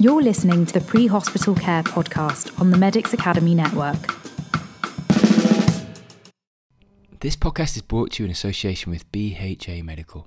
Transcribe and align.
You're 0.00 0.22
listening 0.22 0.64
to 0.64 0.72
the 0.72 0.80
Pre 0.80 1.08
Hospital 1.08 1.54
Care 1.54 1.82
podcast 1.82 2.58
on 2.58 2.70
the 2.70 2.78
Medics 2.78 3.12
Academy 3.12 3.54
Network. 3.54 3.98
This 7.20 7.36
podcast 7.36 7.76
is 7.76 7.82
brought 7.82 8.12
to 8.12 8.22
you 8.22 8.24
in 8.24 8.32
association 8.32 8.90
with 8.90 9.04
BHA 9.12 9.82
Medical. 9.84 10.26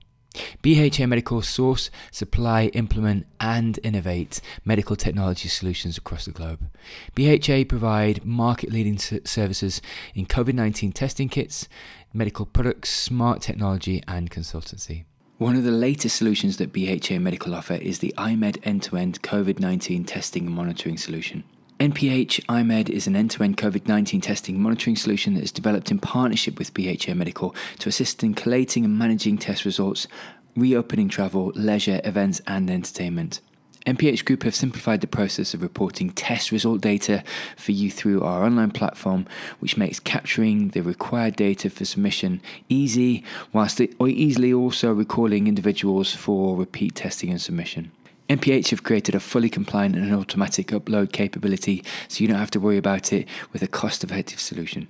BHA 0.61 1.07
Medical 1.07 1.41
source, 1.41 1.89
supply, 2.11 2.67
implement, 2.75 3.25
and 3.39 3.79
innovate 3.81 4.41
medical 4.63 4.95
technology 4.95 5.49
solutions 5.49 5.97
across 5.97 6.25
the 6.25 6.31
globe. 6.31 6.69
BHA 7.15 7.63
provide 7.67 8.23
market 8.23 8.71
leading 8.71 8.99
services 8.99 9.81
in 10.13 10.27
COVID 10.27 10.53
19 10.53 10.91
testing 10.91 11.29
kits, 11.29 11.67
medical 12.13 12.45
products, 12.45 12.91
smart 12.91 13.41
technology, 13.41 14.03
and 14.07 14.29
consultancy. 14.29 15.05
One 15.43 15.57
of 15.57 15.65
the 15.65 15.71
latest 15.71 16.15
solutions 16.15 16.55
that 16.55 16.71
BHA 16.71 17.19
Medical 17.19 17.53
offer 17.53 17.73
is 17.73 17.99
the 17.99 18.13
iMed 18.17 18.59
end 18.63 18.81
to 18.83 18.95
end 18.95 19.21
COVID 19.23 19.59
19 19.59 20.05
testing 20.05 20.45
and 20.45 20.55
monitoring 20.55 20.95
solution. 20.95 21.43
NPH 21.81 22.45
iMed 22.45 22.87
is 22.87 23.07
an 23.07 23.17
end 23.17 23.31
to 23.31 23.43
end 23.43 23.57
COVID 23.57 23.85
19 23.85 24.21
testing 24.21 24.61
monitoring 24.61 24.95
solution 24.95 25.33
that 25.33 25.43
is 25.43 25.51
developed 25.51 25.91
in 25.91 25.99
partnership 25.99 26.57
with 26.57 26.73
BHA 26.73 27.15
Medical 27.15 27.53
to 27.79 27.89
assist 27.89 28.23
in 28.23 28.33
collating 28.33 28.85
and 28.85 28.97
managing 28.97 29.37
test 29.37 29.65
results, 29.65 30.07
reopening 30.55 31.09
travel, 31.09 31.51
leisure, 31.55 31.99
events, 32.05 32.39
and 32.47 32.71
entertainment. 32.71 33.41
NPH 33.85 34.23
Group 34.23 34.43
have 34.43 34.55
simplified 34.55 35.01
the 35.01 35.07
process 35.07 35.53
of 35.53 35.61
reporting 35.61 36.09
test 36.11 36.51
result 36.51 36.79
data 36.79 37.21
for 37.57 37.73
you 37.73 37.91
through 37.91 38.21
our 38.21 38.45
online 38.45 38.71
platform, 38.71 39.25
which 39.59 39.75
makes 39.75 39.99
capturing 39.99 40.69
the 40.69 40.81
required 40.81 41.35
data 41.35 41.69
for 41.69 41.83
submission 41.83 42.41
easy, 42.69 43.25
whilst 43.51 43.81
easily 43.81 44.53
also 44.53 44.93
recalling 44.93 45.47
individuals 45.47 46.15
for 46.15 46.55
repeat 46.55 46.95
testing 46.95 47.29
and 47.29 47.41
submission. 47.41 47.91
MPH 48.29 48.69
have 48.69 48.83
created 48.83 49.15
a 49.15 49.19
fully 49.19 49.49
compliant 49.49 49.95
and 49.97 50.15
automatic 50.15 50.67
upload 50.67 51.11
capability 51.11 51.83
so 52.07 52.21
you 52.21 52.27
don't 52.29 52.39
have 52.39 52.51
to 52.51 52.59
worry 52.61 52.77
about 52.77 53.11
it 53.11 53.27
with 53.51 53.61
a 53.61 53.67
cost 53.67 54.01
effective 54.03 54.39
solution. 54.39 54.87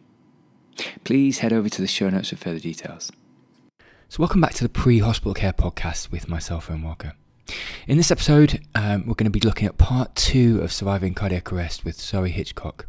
Please 1.03 1.39
head 1.39 1.51
over 1.51 1.67
to 1.67 1.81
the 1.81 1.87
show 1.87 2.09
notes 2.09 2.29
for 2.29 2.35
further 2.35 2.59
details. 2.59 3.11
So, 4.07 4.19
welcome 4.19 4.41
back 4.41 4.53
to 4.55 4.63
the 4.63 4.69
Pre 4.69 4.99
Hospital 4.99 5.33
Care 5.33 5.53
podcast 5.53 6.11
with 6.11 6.29
myself, 6.29 6.69
Owen 6.69 6.83
Walker. 6.83 7.13
In 7.87 7.97
this 7.97 8.11
episode, 8.11 8.61
um, 8.75 9.05
we're 9.05 9.15
going 9.15 9.25
to 9.25 9.29
be 9.29 9.39
looking 9.39 9.67
at 9.67 9.77
part 9.77 10.15
two 10.15 10.61
of 10.61 10.71
surviving 10.71 11.13
cardiac 11.13 11.51
arrest 11.51 11.83
with 11.83 11.99
Zoe 11.99 12.31
Hitchcock. 12.31 12.87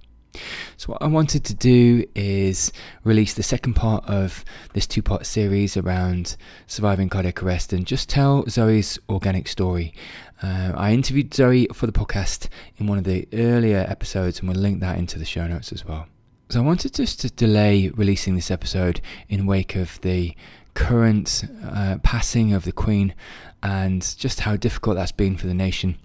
So, 0.77 0.93
what 0.93 1.03
I 1.03 1.07
wanted 1.07 1.45
to 1.45 1.55
do 1.55 2.05
is 2.15 2.73
release 3.05 3.35
the 3.35 3.43
second 3.43 3.75
part 3.75 4.05
of 4.07 4.45
this 4.73 4.87
two 4.87 5.03
part 5.03 5.27
series 5.27 5.77
around 5.77 6.37
surviving 6.67 7.09
cardiac 7.09 7.43
arrest 7.43 7.73
and 7.73 7.87
just 7.87 8.09
tell 8.09 8.45
Zoe's 8.49 8.99
organic 9.09 9.49
story. 9.49 9.95
Uh, 10.43 10.73
I 10.75 10.93
interviewed 10.93 11.33
Zoe 11.33 11.69
for 11.73 11.87
the 11.87 11.93
podcast 11.93 12.49
in 12.77 12.87
one 12.87 12.99
of 12.99 13.05
the 13.05 13.29
earlier 13.33 13.87
episodes, 13.89 14.41
and 14.41 14.49
we'll 14.49 14.59
link 14.61 14.81
that 14.81 14.99
into 14.99 15.19
the 15.19 15.25
show 15.25 15.47
notes 15.47 15.73
as 15.73 15.85
well. 15.85 16.07
So, 16.49 16.61
I 16.61 16.65
wanted 16.65 16.95
just 16.95 17.21
to 17.21 17.31
delay 17.31 17.91
releasing 17.91 18.35
this 18.35 18.51
episode 18.51 19.01
in 19.29 19.47
wake 19.47 19.77
of 19.77 20.01
the 20.01 20.35
current 20.75 21.45
uh, 21.65 21.99
passing 22.03 22.53
of 22.53 22.65
the 22.65 22.73
Queen 22.73 23.15
and 23.63 24.15
just 24.19 24.41
how 24.41 24.57
difficult 24.57 24.97
that's 24.97 25.13
been 25.13 25.37
for 25.37 25.47
the 25.47 25.55
nation 25.55 25.97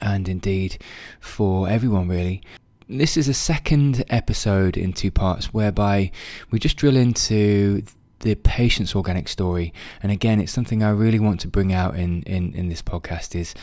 and 0.00 0.28
indeed 0.28 0.82
for 1.18 1.68
everyone, 1.68 2.08
really. 2.08 2.42
This 2.88 3.16
is 3.16 3.28
a 3.28 3.34
second 3.34 4.04
episode 4.10 4.76
in 4.76 4.92
two 4.92 5.10
parts 5.10 5.54
whereby 5.54 6.10
we 6.50 6.58
just 6.58 6.76
drill 6.76 6.96
into 6.96 7.82
the 8.20 8.34
patient's 8.34 8.94
organic 8.94 9.28
story. 9.28 9.72
And 10.02 10.12
again, 10.12 10.40
it's 10.40 10.52
something 10.52 10.82
I 10.82 10.90
really 10.90 11.18
want 11.18 11.40
to 11.40 11.48
bring 11.48 11.72
out 11.72 11.96
in, 11.96 12.22
in, 12.22 12.54
in 12.54 12.68
this 12.68 12.82
podcast 12.82 13.34
is 13.34 13.54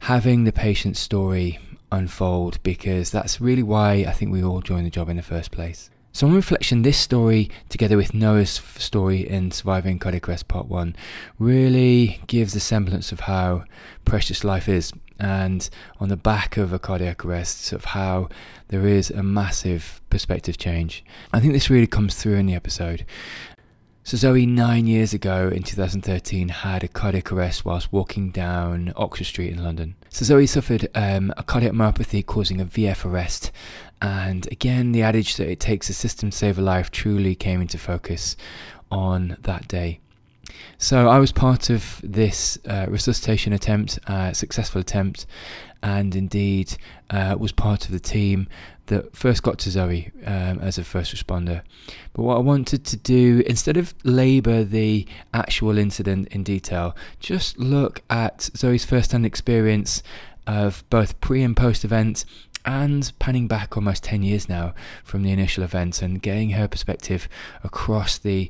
having 0.00 0.44
the 0.44 0.52
patient's 0.52 1.00
story 1.00 1.58
unfold 1.92 2.62
because 2.62 3.10
that's 3.10 3.40
really 3.40 3.62
why 3.62 4.04
I 4.08 4.12
think 4.12 4.32
we 4.32 4.42
all 4.42 4.60
joined 4.60 4.86
the 4.86 4.90
job 4.90 5.08
in 5.08 5.16
the 5.16 5.22
first 5.22 5.50
place. 5.50 5.90
So, 6.12 6.26
on 6.26 6.34
reflection, 6.34 6.82
this 6.82 6.98
story, 6.98 7.50
together 7.68 7.96
with 7.96 8.12
Noah's 8.12 8.60
story 8.76 9.20
in 9.20 9.52
Surviving 9.52 10.00
Cardiac 10.00 10.28
Arrest 10.28 10.48
Part 10.48 10.66
1, 10.66 10.96
really 11.38 12.20
gives 12.26 12.54
a 12.56 12.60
semblance 12.60 13.12
of 13.12 13.20
how 13.20 13.64
precious 14.04 14.42
life 14.42 14.68
is 14.68 14.92
and 15.20 15.68
on 16.00 16.08
the 16.08 16.16
back 16.16 16.56
of 16.56 16.72
a 16.72 16.78
cardiac 16.78 17.24
arrest 17.24 17.72
of 17.72 17.84
how 17.84 18.28
there 18.68 18.86
is 18.86 19.10
a 19.10 19.22
massive 19.22 20.00
perspective 20.08 20.56
change. 20.56 21.04
I 21.32 21.40
think 21.40 21.52
this 21.52 21.70
really 21.70 21.86
comes 21.86 22.14
through 22.14 22.36
in 22.36 22.46
the 22.46 22.54
episode. 22.54 23.04
So 24.10 24.16
Zoe, 24.16 24.44
nine 24.44 24.88
years 24.88 25.14
ago 25.14 25.52
in 25.54 25.62
2013, 25.62 26.48
had 26.48 26.82
a 26.82 26.88
cardiac 26.88 27.30
arrest 27.30 27.64
whilst 27.64 27.92
walking 27.92 28.32
down 28.32 28.92
Oxford 28.96 29.22
Street 29.22 29.52
in 29.52 29.62
London. 29.62 29.94
So 30.08 30.24
Zoe 30.24 30.48
suffered 30.48 30.88
um, 30.96 31.32
a 31.36 31.44
cardiac 31.44 31.74
myopathy 31.74 32.26
causing 32.26 32.60
a 32.60 32.64
VF 32.64 33.04
arrest, 33.04 33.52
and 34.02 34.48
again, 34.50 34.90
the 34.90 35.02
adage 35.02 35.36
that 35.36 35.48
it 35.48 35.60
takes 35.60 35.88
a 35.90 35.94
system 35.94 36.30
to 36.30 36.36
save 36.36 36.58
a 36.58 36.60
life 36.60 36.90
truly 36.90 37.36
came 37.36 37.60
into 37.60 37.78
focus 37.78 38.36
on 38.90 39.36
that 39.42 39.68
day. 39.68 40.00
So 40.76 41.08
I 41.08 41.20
was 41.20 41.30
part 41.30 41.70
of 41.70 42.00
this 42.02 42.58
uh, 42.68 42.86
resuscitation 42.88 43.52
attempt, 43.52 44.00
uh, 44.08 44.32
successful 44.32 44.80
attempt, 44.80 45.24
and 45.84 46.16
indeed 46.16 46.76
uh, 47.10 47.36
was 47.38 47.52
part 47.52 47.84
of 47.84 47.92
the 47.92 48.00
team 48.00 48.48
that 48.90 49.16
first 49.16 49.42
got 49.42 49.58
to 49.60 49.70
Zoe 49.70 50.10
um, 50.26 50.58
as 50.60 50.76
a 50.76 50.84
first 50.84 51.14
responder. 51.14 51.62
But 52.12 52.22
what 52.22 52.36
I 52.36 52.40
wanted 52.40 52.84
to 52.84 52.96
do, 52.96 53.42
instead 53.46 53.76
of 53.76 53.94
labour 54.04 54.62
the 54.62 55.06
actual 55.32 55.78
incident 55.78 56.28
in 56.28 56.42
detail, 56.44 56.94
just 57.20 57.58
look 57.58 58.02
at 58.10 58.50
Zoe's 58.56 58.84
first 58.84 59.12
hand 59.12 59.24
experience 59.24 60.02
of 60.46 60.84
both 60.90 61.20
pre 61.20 61.42
and 61.42 61.56
post 61.56 61.84
event 61.84 62.24
and 62.70 63.12
panning 63.18 63.48
back 63.48 63.76
almost 63.76 64.04
10 64.04 64.22
years 64.22 64.48
now 64.48 64.72
from 65.02 65.24
the 65.24 65.32
initial 65.32 65.64
event 65.64 66.00
and 66.02 66.22
getting 66.22 66.50
her 66.50 66.68
perspective 66.68 67.28
across 67.64 68.16
the 68.18 68.48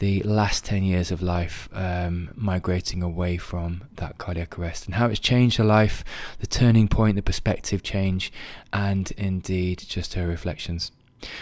the 0.00 0.22
last 0.24 0.64
10 0.64 0.82
years 0.82 1.12
of 1.12 1.22
life 1.22 1.68
um, 1.72 2.30
migrating 2.34 3.00
away 3.00 3.36
from 3.36 3.82
that 3.94 4.18
cardiac 4.18 4.58
arrest 4.58 4.86
and 4.86 4.96
how 4.96 5.06
it's 5.06 5.20
changed 5.20 5.56
her 5.56 5.64
life 5.64 6.02
the 6.40 6.48
turning 6.48 6.88
point 6.88 7.14
the 7.14 7.22
perspective 7.22 7.80
change 7.80 8.32
and 8.72 9.12
indeed 9.12 9.78
just 9.78 10.14
her 10.14 10.26
reflections 10.26 10.90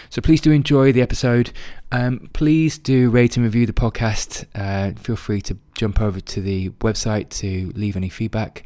so 0.09 0.21
please 0.21 0.41
do 0.41 0.51
enjoy 0.51 0.91
the 0.91 1.01
episode. 1.01 1.51
Um, 1.91 2.29
please 2.33 2.77
do 2.77 3.09
rate 3.09 3.37
and 3.37 3.43
review 3.43 3.65
the 3.65 3.73
podcast. 3.73 4.45
Uh, 4.53 4.99
feel 4.99 5.15
free 5.15 5.41
to 5.41 5.57
jump 5.75 6.01
over 6.01 6.19
to 6.19 6.41
the 6.41 6.69
website 6.81 7.29
to 7.29 7.71
leave 7.75 7.95
any 7.95 8.09
feedback. 8.09 8.63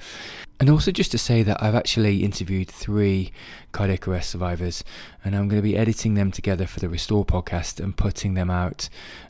And 0.60 0.70
also 0.70 0.92
just 0.92 1.12
to 1.12 1.18
say 1.18 1.44
that 1.44 1.62
I've 1.62 1.76
actually 1.76 2.24
interviewed 2.24 2.70
three 2.70 3.32
cardiac 3.72 4.08
arrest 4.08 4.30
survivors, 4.30 4.84
and 5.24 5.36
I'm 5.36 5.48
going 5.48 5.62
to 5.62 5.68
be 5.68 5.76
editing 5.76 6.14
them 6.14 6.32
together 6.32 6.66
for 6.68 6.80
the 6.80 6.90
Restore 6.90 7.26
podcast 7.26 7.80
and 7.80 7.96
putting 7.96 8.34
them 8.34 8.50
out 8.50 8.88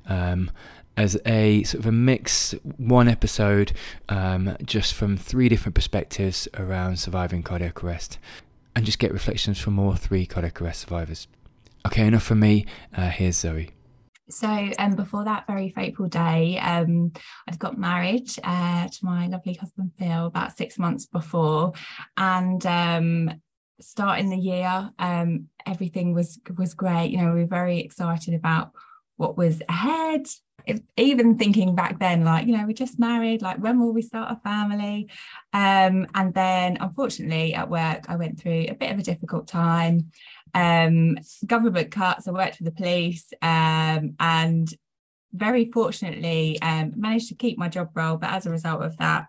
um, 0.07 0.51
as 0.95 1.17
a 1.25 1.63
sort 1.63 1.79
of 1.79 1.88
a 1.88 1.91
mix, 1.91 2.53
one 2.77 3.07
episode, 3.07 3.73
um, 4.09 4.55
just 4.63 4.94
from 4.94 5.17
three 5.17 5.50
different 5.50 5.75
perspectives 5.75 6.47
around 6.55 7.00
surviving 7.00 7.41
cardiac 7.41 7.83
arrest, 7.83 8.19
and 8.75 8.85
just 8.85 9.00
get 9.00 9.11
reflections 9.11 9.59
from 9.59 9.79
all 9.79 9.95
three 9.95 10.25
cardiac 10.25 10.61
arrest 10.61 10.81
survivors. 10.81 11.27
Okay, 11.85 12.07
enough 12.07 12.23
for 12.23 12.35
me. 12.35 12.66
Uh, 12.95 13.09
here's 13.09 13.38
Zoe. 13.38 13.71
So, 14.29 14.47
um, 14.79 14.95
before 14.95 15.25
that 15.25 15.45
very 15.47 15.69
fateful 15.69 16.07
day, 16.07 16.57
um, 16.57 17.11
I'd 17.47 17.59
got 17.59 17.77
married 17.77 18.29
uh, 18.44 18.88
to 18.88 19.05
my 19.05 19.27
lovely 19.27 19.53
husband 19.53 19.91
Phil 19.97 20.25
about 20.25 20.57
six 20.57 20.79
months 20.79 21.05
before, 21.05 21.73
and 22.16 22.66
um, 22.66 23.41
starting 23.81 24.29
the 24.29 24.38
year, 24.38 24.91
um, 24.97 25.49
everything 25.66 26.13
was 26.13 26.39
was 26.57 26.73
great. 26.73 27.11
You 27.11 27.17
know, 27.17 27.33
we 27.33 27.41
were 27.41 27.47
very 27.47 27.79
excited 27.79 28.33
about 28.33 28.71
what 29.17 29.38
was 29.38 29.61
ahead. 29.67 30.25
If, 30.65 30.79
even 30.95 31.38
thinking 31.38 31.75
back 31.75 32.00
then, 32.00 32.23
like 32.23 32.47
you 32.47 32.55
know, 32.55 32.65
we 32.65 32.73
just 32.73 32.97
married. 32.97 33.41
Like, 33.41 33.57
when 33.57 33.77
will 33.77 33.94
we 33.94 34.01
start 34.01 34.31
a 34.31 34.39
family? 34.41 35.09
Um, 35.51 36.07
and 36.15 36.33
then, 36.33 36.77
unfortunately, 36.79 37.53
at 37.53 37.69
work, 37.69 38.06
I 38.07 38.15
went 38.15 38.39
through 38.39 38.68
a 38.69 38.74
bit 38.74 38.91
of 38.91 39.00
a 39.00 39.03
difficult 39.03 39.47
time 39.47 40.12
um, 40.53 41.17
government 41.45 41.91
cuts. 41.91 42.27
I 42.27 42.31
worked 42.31 42.57
for 42.57 42.63
the 42.63 42.71
police 42.71 43.31
um, 43.41 44.15
and 44.19 44.73
very 45.33 45.71
fortunately 45.71 46.61
um, 46.61 46.94
managed 46.95 47.29
to 47.29 47.35
keep 47.35 47.57
my 47.57 47.67
job 47.67 47.89
role. 47.95 48.17
But 48.17 48.31
as 48.31 48.45
a 48.45 48.51
result 48.51 48.83
of 48.83 48.97
that, 48.97 49.27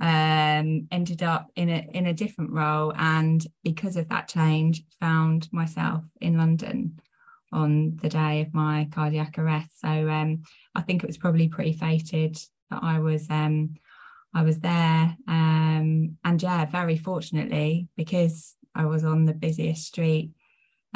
um, 0.00 0.86
ended 0.90 1.22
up 1.22 1.48
in 1.56 1.70
a 1.70 1.88
in 1.94 2.06
a 2.06 2.12
different 2.12 2.52
role, 2.52 2.92
and 2.96 3.44
because 3.64 3.96
of 3.96 4.08
that 4.10 4.28
change, 4.28 4.82
found 5.00 5.48
myself 5.52 6.04
in 6.20 6.36
London 6.36 7.00
on 7.52 7.96
the 8.02 8.08
day 8.08 8.42
of 8.42 8.52
my 8.52 8.88
cardiac 8.92 9.38
arrest. 9.38 9.80
So 9.80 9.88
um, 9.88 10.42
I 10.74 10.82
think 10.82 11.02
it 11.02 11.06
was 11.06 11.16
probably 11.16 11.48
pretty 11.48 11.72
fated 11.72 12.36
that 12.70 12.82
I 12.82 12.98
was 12.98 13.26
um, 13.30 13.76
I 14.34 14.42
was 14.42 14.60
there, 14.60 15.16
and 15.26 16.42
yeah, 16.42 16.66
very 16.66 16.98
fortunately 16.98 17.88
because 17.96 18.54
I 18.74 18.84
was 18.84 19.02
on 19.02 19.24
the 19.24 19.32
busiest 19.32 19.86
street 19.86 20.32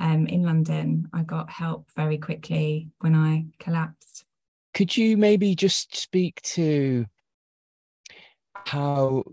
um, 0.01 0.27
in 0.27 0.43
London, 0.43 1.09
I 1.13 1.23
got 1.23 1.51
help 1.51 1.89
very 1.95 2.19
quickly 2.19 2.89
when 3.01 3.15
I 3.15 3.45
collapsed. 3.59 4.25
Could 4.75 4.97
you 4.97 5.17
maybe 5.17 5.55
just 5.55 5.97
speak 5.97 6.41
to 6.43 7.07
how 8.67 9.25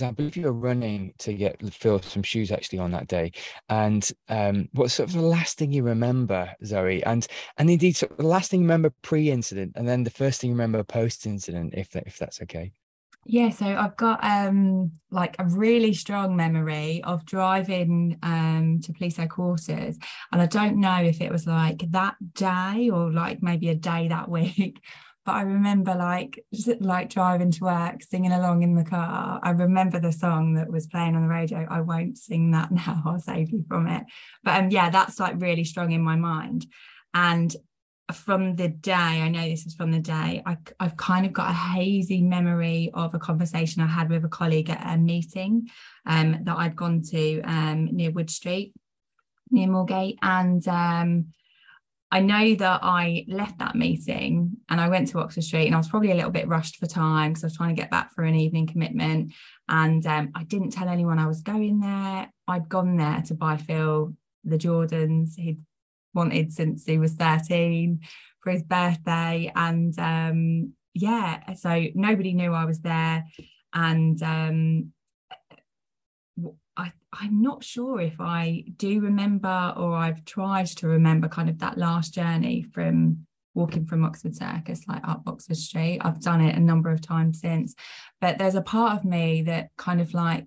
I 0.00 0.10
believe 0.12 0.36
you 0.36 0.44
were 0.44 0.52
running 0.52 1.12
to 1.18 1.34
get 1.34 1.60
Phil 1.72 2.00
some 2.00 2.22
shoes 2.22 2.50
actually 2.50 2.78
on 2.78 2.90
that 2.92 3.08
day. 3.08 3.32
And 3.68 4.08
um, 4.28 4.68
what's 4.72 4.94
sort 4.94 5.10
of 5.10 5.14
the 5.14 5.22
last 5.22 5.58
thing 5.58 5.72
you 5.72 5.82
remember, 5.82 6.52
Zoe? 6.64 7.04
And 7.04 7.26
and 7.58 7.70
indeed, 7.70 7.96
sort 7.96 8.12
of 8.12 8.18
the 8.18 8.26
last 8.26 8.50
thing 8.50 8.60
you 8.60 8.66
remember 8.66 8.94
pre-incident, 9.02 9.72
and 9.76 9.86
then 9.86 10.04
the 10.04 10.10
first 10.10 10.40
thing 10.40 10.50
you 10.50 10.54
remember 10.54 10.82
post-incident, 10.84 11.74
if 11.76 11.90
that, 11.90 12.04
if 12.06 12.18
that's 12.18 12.40
okay. 12.42 12.72
Yeah, 13.26 13.48
so 13.50 13.66
I've 13.66 13.96
got 13.96 14.22
um 14.22 14.92
like 15.10 15.36
a 15.38 15.46
really 15.46 15.94
strong 15.94 16.36
memory 16.36 17.02
of 17.04 17.24
driving 17.24 18.18
um 18.22 18.80
to 18.82 18.92
police 18.92 19.16
headquarters, 19.16 19.96
and 20.30 20.42
I 20.42 20.46
don't 20.46 20.78
know 20.80 21.02
if 21.02 21.20
it 21.20 21.32
was 21.32 21.46
like 21.46 21.90
that 21.90 22.16
day 22.34 22.90
or 22.90 23.10
like 23.10 23.42
maybe 23.42 23.70
a 23.70 23.74
day 23.74 24.08
that 24.08 24.28
week, 24.28 24.78
but 25.24 25.32
I 25.36 25.42
remember 25.42 25.94
like 25.94 26.44
like 26.80 27.08
driving 27.08 27.50
to 27.52 27.64
work, 27.64 28.02
singing 28.02 28.32
along 28.32 28.62
in 28.62 28.74
the 28.74 28.84
car. 28.84 29.40
I 29.42 29.50
remember 29.50 29.98
the 29.98 30.12
song 30.12 30.54
that 30.54 30.70
was 30.70 30.86
playing 30.86 31.16
on 31.16 31.22
the 31.22 31.28
radio. 31.28 31.66
I 31.70 31.80
won't 31.80 32.18
sing 32.18 32.50
that 32.50 32.70
now. 32.72 33.02
I'll 33.06 33.20
save 33.20 33.50
you 33.50 33.64
from 33.68 33.86
it. 33.86 34.04
But 34.42 34.64
um, 34.64 34.70
yeah, 34.70 34.90
that's 34.90 35.18
like 35.18 35.40
really 35.40 35.64
strong 35.64 35.92
in 35.92 36.02
my 36.02 36.16
mind. 36.16 36.66
And 37.14 37.54
from 38.12 38.56
the 38.56 38.68
day, 38.68 38.92
I 38.92 39.28
know 39.28 39.48
this 39.48 39.66
is 39.66 39.74
from 39.74 39.90
the 39.90 40.00
day, 40.00 40.42
I, 40.44 40.58
I've 40.78 40.96
kind 40.96 41.24
of 41.24 41.32
got 41.32 41.50
a 41.50 41.54
hazy 41.54 42.20
memory 42.20 42.90
of 42.92 43.14
a 43.14 43.18
conversation 43.18 43.82
I 43.82 43.86
had 43.86 44.10
with 44.10 44.24
a 44.24 44.28
colleague 44.28 44.70
at 44.70 44.94
a 44.94 44.98
meeting 44.98 45.68
um, 46.04 46.38
that 46.42 46.56
I'd 46.56 46.76
gone 46.76 47.02
to 47.10 47.40
um, 47.42 47.86
near 47.86 48.10
Wood 48.10 48.30
Street, 48.30 48.74
near 49.50 49.68
Moorgate. 49.68 50.18
And 50.20 50.66
um, 50.68 51.26
I 52.10 52.20
know 52.20 52.54
that 52.54 52.80
I 52.82 53.24
left 53.26 53.58
that 53.58 53.74
meeting 53.74 54.58
and 54.68 54.80
I 54.80 54.88
went 54.88 55.08
to 55.08 55.20
Oxford 55.20 55.44
Street 55.44 55.66
and 55.66 55.74
I 55.74 55.78
was 55.78 55.88
probably 55.88 56.10
a 56.10 56.14
little 56.14 56.30
bit 56.30 56.46
rushed 56.46 56.76
for 56.76 56.86
time 56.86 57.32
because 57.32 57.44
I 57.44 57.46
was 57.46 57.56
trying 57.56 57.74
to 57.74 57.80
get 57.80 57.90
back 57.90 58.12
for 58.12 58.22
an 58.24 58.34
evening 58.34 58.66
commitment. 58.66 59.32
And 59.68 60.06
um, 60.06 60.30
I 60.34 60.44
didn't 60.44 60.70
tell 60.70 60.88
anyone 60.88 61.18
I 61.18 61.26
was 61.26 61.40
going 61.40 61.80
there. 61.80 62.30
I'd 62.46 62.68
gone 62.68 62.98
there 62.98 63.22
to 63.26 63.34
buy 63.34 63.56
Phil 63.56 64.14
the 64.44 64.58
Jordans 64.58 65.36
he'd 65.36 65.64
wanted 66.14 66.52
since 66.52 66.84
he 66.84 66.98
was 66.98 67.14
13 67.14 68.00
for 68.40 68.50
his 68.50 68.62
birthday. 68.62 69.50
And 69.54 69.98
um, 69.98 70.72
yeah, 70.94 71.54
so 71.54 71.86
nobody 71.94 72.32
knew 72.32 72.52
I 72.52 72.64
was 72.64 72.80
there. 72.80 73.24
And 73.72 74.22
um, 74.22 74.92
I, 76.76 76.92
I'm 77.12 77.42
not 77.42 77.64
sure 77.64 78.00
if 78.00 78.20
I 78.20 78.64
do 78.76 79.00
remember 79.00 79.74
or 79.76 79.94
I've 79.94 80.24
tried 80.24 80.66
to 80.66 80.88
remember 80.88 81.28
kind 81.28 81.48
of 81.48 81.58
that 81.60 81.78
last 81.78 82.14
journey 82.14 82.64
from 82.72 83.26
walking 83.54 83.86
from 83.86 84.04
Oxford 84.04 84.34
Circus, 84.34 84.82
like 84.88 85.06
up 85.06 85.22
Oxford 85.26 85.56
Street. 85.56 86.00
I've 86.02 86.20
done 86.20 86.40
it 86.40 86.56
a 86.56 86.60
number 86.60 86.90
of 86.90 87.00
times 87.00 87.40
since, 87.40 87.74
but 88.20 88.38
there's 88.38 88.56
a 88.56 88.62
part 88.62 88.98
of 88.98 89.04
me 89.04 89.42
that 89.42 89.70
kind 89.76 90.00
of 90.00 90.12
like 90.12 90.46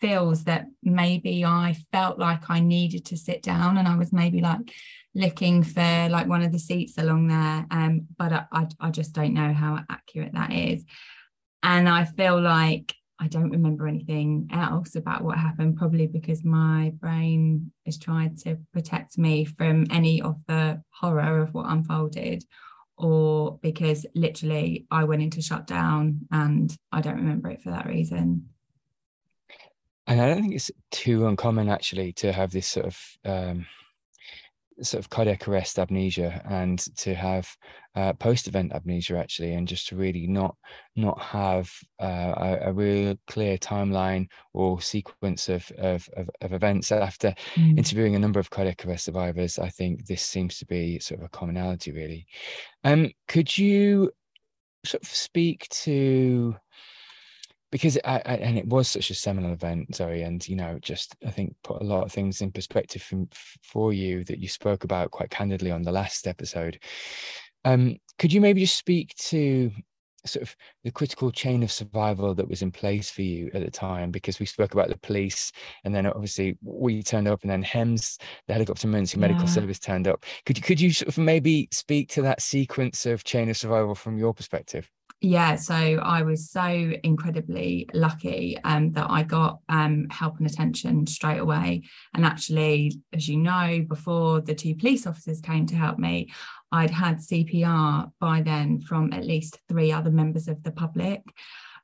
feels 0.00 0.44
that 0.44 0.66
maybe 0.82 1.44
I 1.44 1.76
felt 1.92 2.18
like 2.18 2.50
I 2.50 2.60
needed 2.60 3.04
to 3.06 3.16
sit 3.16 3.42
down 3.42 3.78
and 3.78 3.86
I 3.86 3.96
was 3.96 4.12
maybe 4.12 4.40
like 4.40 4.72
looking 5.14 5.62
for 5.62 6.08
like 6.10 6.26
one 6.28 6.42
of 6.42 6.52
the 6.52 6.58
seats 6.58 6.98
along 6.98 7.28
there. 7.28 7.66
Um, 7.70 8.06
but 8.16 8.32
I, 8.32 8.44
I, 8.52 8.66
I 8.80 8.90
just 8.90 9.12
don't 9.12 9.34
know 9.34 9.52
how 9.52 9.80
accurate 9.90 10.32
that 10.34 10.52
is. 10.52 10.84
And 11.62 11.88
I 11.88 12.04
feel 12.04 12.40
like 12.40 12.94
I 13.20 13.26
don't 13.26 13.50
remember 13.50 13.88
anything 13.88 14.48
else 14.52 14.94
about 14.94 15.24
what 15.24 15.38
happened, 15.38 15.76
probably 15.76 16.06
because 16.06 16.44
my 16.44 16.92
brain 17.00 17.72
has 17.84 17.98
tried 17.98 18.38
to 18.38 18.58
protect 18.72 19.18
me 19.18 19.44
from 19.44 19.86
any 19.90 20.22
of 20.22 20.36
the 20.46 20.82
horror 20.90 21.42
of 21.42 21.52
what 21.52 21.66
unfolded, 21.68 22.44
or 22.96 23.58
because 23.60 24.06
literally 24.14 24.86
I 24.90 25.04
went 25.04 25.22
into 25.22 25.42
shutdown 25.42 26.20
and 26.30 26.74
I 26.92 27.00
don't 27.00 27.16
remember 27.16 27.50
it 27.50 27.60
for 27.60 27.70
that 27.70 27.86
reason. 27.86 28.50
And 30.08 30.20
I 30.20 30.26
don't 30.26 30.40
think 30.40 30.54
it's 30.54 30.70
too 30.90 31.26
uncommon 31.26 31.68
actually 31.68 32.12
to 32.14 32.32
have 32.32 32.50
this 32.50 32.66
sort 32.66 32.86
of 32.86 32.98
um, 33.24 33.66
sort 34.82 35.04
of 35.04 35.10
cardiac 35.10 35.46
arrest 35.48 35.78
amnesia 35.78 36.40
and 36.48 36.78
to 36.96 37.14
have 37.14 37.48
uh, 37.94 38.12
post-event 38.14 38.72
amnesia 38.72 39.18
actually 39.18 39.54
and 39.54 39.66
just 39.66 39.88
to 39.88 39.96
really 39.96 40.26
not 40.26 40.56
not 40.96 41.20
have 41.20 41.70
uh, 42.00 42.34
a, 42.36 42.58
a, 42.68 42.72
real 42.72 43.16
clear 43.26 43.58
timeline 43.58 44.26
or 44.54 44.80
sequence 44.80 45.48
of 45.48 45.70
of, 45.78 46.08
of, 46.16 46.30
of 46.40 46.52
events 46.52 46.92
after 46.92 47.34
mm. 47.56 47.76
interviewing 47.76 48.14
a 48.14 48.18
number 48.18 48.38
of 48.38 48.50
cardiac 48.50 48.84
arrest 48.86 49.04
survivors 49.04 49.58
i 49.58 49.68
think 49.68 50.06
this 50.06 50.22
seems 50.22 50.58
to 50.58 50.66
be 50.66 50.98
sort 51.00 51.20
of 51.20 51.26
a 51.26 51.30
commonality 51.30 51.90
really 51.90 52.26
um 52.84 53.10
could 53.26 53.56
you 53.58 54.10
sort 54.84 55.02
of 55.02 55.08
speak 55.08 55.68
to 55.70 56.54
because 57.70 57.98
I, 58.04 58.22
I, 58.24 58.34
and 58.36 58.58
it 58.58 58.66
was 58.66 58.88
such 58.88 59.10
a 59.10 59.14
seminal 59.14 59.52
event 59.52 59.94
zoe 59.94 60.22
and 60.22 60.46
you 60.48 60.56
know 60.56 60.78
just 60.80 61.14
i 61.26 61.30
think 61.30 61.54
put 61.62 61.82
a 61.82 61.84
lot 61.84 62.04
of 62.04 62.12
things 62.12 62.40
in 62.40 62.50
perspective 62.50 63.02
from, 63.02 63.28
for 63.62 63.92
you 63.92 64.24
that 64.24 64.38
you 64.38 64.48
spoke 64.48 64.84
about 64.84 65.10
quite 65.10 65.30
candidly 65.30 65.70
on 65.70 65.82
the 65.82 65.92
last 65.92 66.26
episode. 66.26 66.78
Um 67.64 67.96
could 68.18 68.32
you 68.32 68.40
maybe 68.40 68.62
just 68.62 68.76
speak 68.76 69.14
to 69.16 69.70
sort 70.26 70.42
of 70.42 70.56
the 70.84 70.90
critical 70.90 71.30
chain 71.30 71.62
of 71.62 71.70
survival 71.70 72.34
that 72.34 72.48
was 72.48 72.60
in 72.60 72.70
place 72.70 73.10
for 73.10 73.22
you 73.22 73.50
at 73.54 73.64
the 73.64 73.70
time? 73.70 74.10
Because 74.10 74.40
we 74.40 74.46
spoke 74.46 74.74
about 74.74 74.88
the 74.88 74.98
police 74.98 75.52
and 75.84 75.94
then 75.94 76.06
obviously 76.06 76.58
we 76.62 77.02
turned 77.02 77.28
up 77.28 77.42
and 77.42 77.50
then 77.50 77.62
HEMS 77.62 78.18
the 78.46 78.54
helicopter 78.54 78.88
emergency 78.88 79.16
yeah. 79.16 79.28
medical 79.28 79.46
service 79.46 79.78
turned 79.78 80.08
up. 80.08 80.24
Could 80.46 80.58
you 80.58 80.62
could 80.62 80.80
you 80.80 80.92
sort 80.92 81.08
of 81.08 81.18
maybe 81.18 81.68
speak 81.72 82.08
to 82.10 82.22
that 82.22 82.42
sequence 82.42 83.06
of 83.06 83.24
chain 83.24 83.48
of 83.48 83.56
survival 83.56 83.94
from 83.94 84.18
your 84.18 84.34
perspective 84.34 84.90
yeah, 85.20 85.56
so 85.56 85.74
I 85.74 86.22
was 86.22 86.48
so 86.48 86.92
incredibly 87.02 87.88
lucky 87.92 88.56
um, 88.62 88.92
that 88.92 89.10
I 89.10 89.24
got 89.24 89.58
um, 89.68 90.06
help 90.10 90.38
and 90.38 90.46
attention 90.46 91.08
straight 91.08 91.38
away. 91.38 91.82
And 92.14 92.24
actually, 92.24 93.00
as 93.12 93.28
you 93.28 93.36
know, 93.36 93.84
before 93.88 94.40
the 94.40 94.54
two 94.54 94.76
police 94.76 95.08
officers 95.08 95.40
came 95.40 95.66
to 95.66 95.74
help 95.74 95.98
me, 95.98 96.30
I'd 96.70 96.90
had 96.90 97.18
CPR 97.18 98.12
by 98.20 98.42
then 98.42 98.80
from 98.80 99.12
at 99.12 99.24
least 99.24 99.58
three 99.68 99.90
other 99.90 100.10
members 100.10 100.46
of 100.46 100.62
the 100.62 100.70
public. 100.70 101.22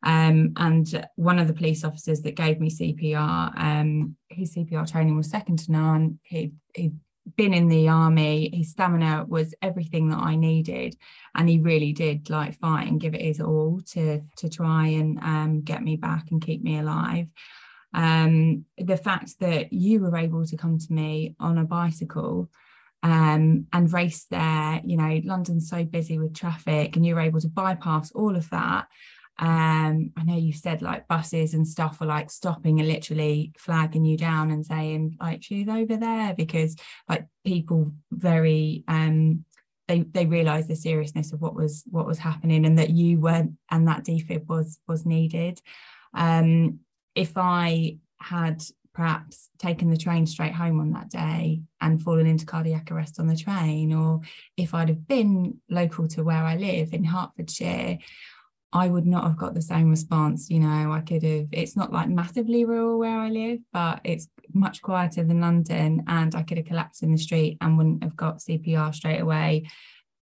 Um, 0.04 0.52
and 0.56 1.06
one 1.16 1.38
of 1.40 1.48
the 1.48 1.54
police 1.54 1.82
officers 1.82 2.20
that 2.20 2.36
gave 2.36 2.60
me 2.60 2.70
CPR, 2.70 3.58
um, 3.58 4.16
his 4.28 4.54
CPR 4.54 4.88
training 4.88 5.16
was 5.16 5.30
second 5.30 5.58
to 5.60 5.72
none. 5.72 6.20
He, 6.22 6.52
he'd 6.74 6.96
been 7.36 7.54
in 7.54 7.68
the 7.68 7.88
army 7.88 8.50
his 8.52 8.70
stamina 8.70 9.24
was 9.26 9.54
everything 9.62 10.08
that 10.08 10.18
i 10.18 10.36
needed 10.36 10.96
and 11.34 11.48
he 11.48 11.58
really 11.58 11.92
did 11.92 12.30
like 12.30 12.58
fight 12.58 12.86
and 12.86 13.00
give 13.00 13.14
it 13.14 13.22
his 13.22 13.40
all 13.40 13.80
to 13.80 14.20
to 14.36 14.48
try 14.48 14.86
and 14.88 15.18
um, 15.20 15.62
get 15.62 15.82
me 15.82 15.96
back 15.96 16.30
and 16.30 16.44
keep 16.44 16.62
me 16.62 16.78
alive. 16.78 17.26
Um, 17.92 18.64
the 18.76 18.96
fact 18.96 19.38
that 19.40 19.72
you 19.72 20.00
were 20.00 20.16
able 20.16 20.44
to 20.46 20.56
come 20.56 20.78
to 20.78 20.92
me 20.92 21.36
on 21.38 21.58
a 21.58 21.64
bicycle 21.64 22.50
um, 23.04 23.66
and 23.72 23.92
race 23.92 24.24
there 24.30 24.80
you 24.84 24.96
know 24.96 25.20
london's 25.24 25.68
so 25.68 25.84
busy 25.84 26.18
with 26.18 26.34
traffic 26.34 26.96
and 26.96 27.04
you 27.04 27.14
were 27.14 27.20
able 27.20 27.40
to 27.40 27.48
bypass 27.48 28.10
all 28.12 28.34
of 28.34 28.48
that 28.50 28.86
um 29.40 30.12
i 30.16 30.22
know 30.22 30.36
you 30.36 30.52
said 30.52 30.80
like 30.80 31.08
buses 31.08 31.54
and 31.54 31.66
stuff 31.66 32.00
are 32.00 32.06
like 32.06 32.30
stopping 32.30 32.78
and 32.78 32.88
literally 32.88 33.52
flagging 33.58 34.04
you 34.04 34.16
down 34.16 34.52
and 34.52 34.64
saying 34.64 35.16
like 35.20 35.42
she's 35.42 35.68
over 35.68 35.96
there 35.96 36.34
because 36.34 36.76
like 37.08 37.26
people 37.44 37.92
very 38.12 38.84
um 38.86 39.44
they 39.88 40.00
they 40.00 40.24
realized 40.24 40.68
the 40.68 40.76
seriousness 40.76 41.32
of 41.32 41.40
what 41.40 41.54
was 41.54 41.82
what 41.90 42.06
was 42.06 42.18
happening 42.18 42.64
and 42.64 42.78
that 42.78 42.90
you 42.90 43.18
weren't 43.18 43.52
and 43.70 43.88
that 43.88 44.04
defib 44.04 44.46
was 44.46 44.78
was 44.86 45.04
needed. 45.04 45.60
Um 46.14 46.80
if 47.14 47.32
i 47.36 47.96
had 48.20 48.62
perhaps 48.94 49.50
taken 49.58 49.90
the 49.90 49.96
train 49.96 50.24
straight 50.24 50.54
home 50.54 50.80
on 50.80 50.92
that 50.92 51.10
day 51.10 51.60
and 51.80 52.00
fallen 52.00 52.26
into 52.26 52.46
cardiac 52.46 52.90
arrest 52.90 53.18
on 53.18 53.26
the 53.26 53.36
train 53.36 53.92
or 53.92 54.20
if 54.56 54.72
i'd 54.72 54.88
have 54.88 55.06
been 55.06 55.60
local 55.68 56.06
to 56.06 56.22
where 56.22 56.44
i 56.44 56.56
live 56.56 56.92
in 56.92 57.04
hertfordshire 57.04 57.98
I 58.74 58.88
would 58.88 59.06
not 59.06 59.22
have 59.22 59.36
got 59.36 59.54
the 59.54 59.62
same 59.62 59.88
response. 59.88 60.50
You 60.50 60.58
know, 60.58 60.92
I 60.92 61.00
could 61.00 61.22
have, 61.22 61.46
it's 61.52 61.76
not 61.76 61.92
like 61.92 62.08
massively 62.08 62.64
rural 62.64 62.98
where 62.98 63.16
I 63.16 63.30
live, 63.30 63.60
but 63.72 64.00
it's 64.02 64.28
much 64.52 64.82
quieter 64.82 65.22
than 65.22 65.40
London. 65.40 66.02
And 66.08 66.34
I 66.34 66.42
could 66.42 66.58
have 66.58 66.66
collapsed 66.66 67.04
in 67.04 67.12
the 67.12 67.18
street 67.18 67.56
and 67.60 67.78
wouldn't 67.78 68.02
have 68.02 68.16
got 68.16 68.40
CPR 68.40 68.92
straight 68.92 69.20
away. 69.20 69.70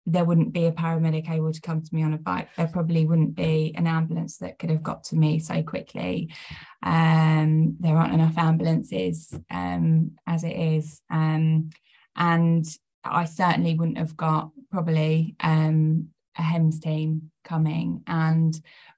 There 0.05 0.25
wouldn't 0.25 0.53
be 0.53 0.67
a 0.67 0.73
paramedic 0.73 1.31
able 1.31 1.53
to 1.53 1.61
come 1.61 1.81
to 1.81 1.95
me 1.95 2.03
on 2.03 2.13
a 2.13 2.19
bike. 2.19 2.49
There 2.57 2.67
probably 2.67 3.07
wouldn't 3.07 3.37
be 3.37 3.73
an 3.77 3.87
ambulance 3.87 4.39
that 4.39 4.59
could 4.59 4.71
have 4.71 4.83
got 4.83 5.05
to 5.05 5.17
me 5.17 5.39
so 5.39 5.63
quickly. 5.63 6.35
Um, 6.83 7.77
there 7.79 7.97
aren't 7.97 8.15
enough 8.15 8.37
ambulances 8.37 9.33
um, 9.49 10.17
as 10.27 10.43
it 10.43 10.57
is. 10.57 11.01
Um, 11.09 11.71
and 12.17 12.67
I 13.05 13.27
certainly 13.27 13.75
wouldn't 13.75 13.99
have 13.99 14.17
got 14.17 14.51
probably 14.73 15.37
um, 15.39 16.09
a 16.37 16.43
HEMS 16.43 16.81
team 16.81 17.31
coming 17.51 18.03
and 18.07 18.53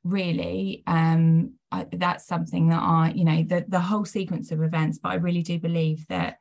really 0.05 0.83
um, 0.87 1.55
I, 1.71 1.87
that's 1.93 2.27
something 2.27 2.69
that 2.69 2.83
I 2.83 3.13
you 3.15 3.25
know 3.25 3.43
the 3.43 3.65
the 3.69 3.81
whole 3.81 4.05
sequence 4.05 4.53
of 4.53 4.63
events 4.63 4.99
but 5.03 5.13
I 5.13 5.15
really 5.27 5.43
do 5.43 5.59
believe 5.59 6.07
that 6.09 6.39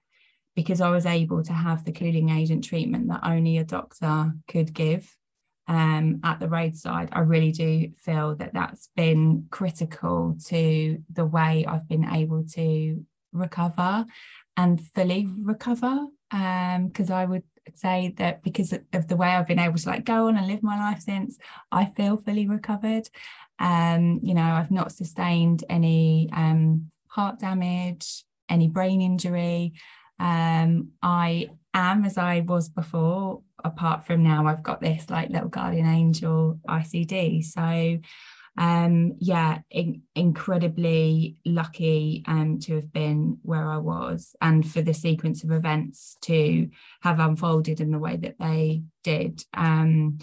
because 0.56 0.82
I 0.82 0.90
was 0.90 1.06
able 1.06 1.42
to 1.44 1.54
have 1.54 1.86
the 1.86 1.94
cooling 1.94 2.30
agent 2.30 2.64
treatment 2.64 3.08
that 3.08 3.22
only 3.24 3.58
a 3.58 3.64
doctor 3.64 4.34
could 4.48 4.74
give 4.74 5.16
um, 5.68 6.20
at 6.24 6.40
the 6.40 6.50
roadside, 6.50 7.10
I 7.14 7.20
really 7.20 7.54
do 7.54 7.92
feel 7.98 8.36
that 8.36 8.54
that's 8.54 8.90
been 8.96 9.46
critical 9.52 10.36
to 10.48 10.98
the 11.14 11.26
way 11.26 11.66
I've 11.66 11.88
been 11.88 12.06
able 12.06 12.44
to 12.56 13.06
recover 13.32 14.06
and 14.58 14.82
fully 14.82 15.28
recover. 15.44 16.08
Because 16.30 17.10
um, 17.10 17.16
I 17.16 17.26
would 17.26 17.44
say 17.74 18.14
that 18.18 18.44
because 18.44 18.74
of 18.74 19.08
the 19.08 19.16
way 19.16 19.30
I've 19.30 19.48
been 19.48 19.60
able 19.60 19.78
to 19.78 19.90
like 19.90 20.06
go 20.06 20.28
on 20.28 20.38
and 20.38 20.48
live 20.48 20.64
my 20.64 20.78
life 20.78 21.02
since, 21.02 21.38
I 21.72 21.86
feel 21.86 22.18
fully 22.18 22.48
recovered. 22.48 23.10
Um, 23.60 24.20
you 24.24 24.34
know, 24.34 24.42
I've 24.42 24.72
not 24.72 24.92
sustained 24.92 25.64
any 25.70 26.30
um, 26.34 26.92
heart 27.08 27.40
damage, 27.40 28.24
any 28.50 28.68
brain 28.68 29.02
injury. 29.02 29.74
Um, 30.20 30.90
I 31.02 31.50
am 31.74 32.06
as 32.06 32.18
I 32.18 32.42
was 32.42 32.70
before, 32.70 33.42
apart 33.64 34.06
from 34.06 34.24
now, 34.24 34.48
I've 34.48 34.64
got 34.64 34.82
this 34.82 35.10
like 35.10 35.30
little 35.30 35.50
guardian 35.50 35.88
angel 35.88 36.60
ICD. 36.68 37.44
So 37.46 38.00
um 38.58 39.14
yeah 39.20 39.60
in, 39.70 40.02
incredibly 40.14 41.38
lucky 41.46 42.24
um 42.28 42.60
to 42.60 42.76
have 42.76 42.92
been 42.92 43.38
where 43.44 43.70
I 43.70 43.78
was 43.78 44.36
and 44.42 44.70
for 44.70 44.82
the 44.82 44.94
sequence 44.94 45.44
of 45.44 45.52
events 45.52 46.18
to 46.22 46.70
have 47.02 47.20
unfolded 47.20 47.80
in 47.80 47.92
the 47.92 48.00
way 48.00 48.18
that 48.18 48.36
they 48.40 48.84
did. 49.04 49.44
Um 49.54 50.20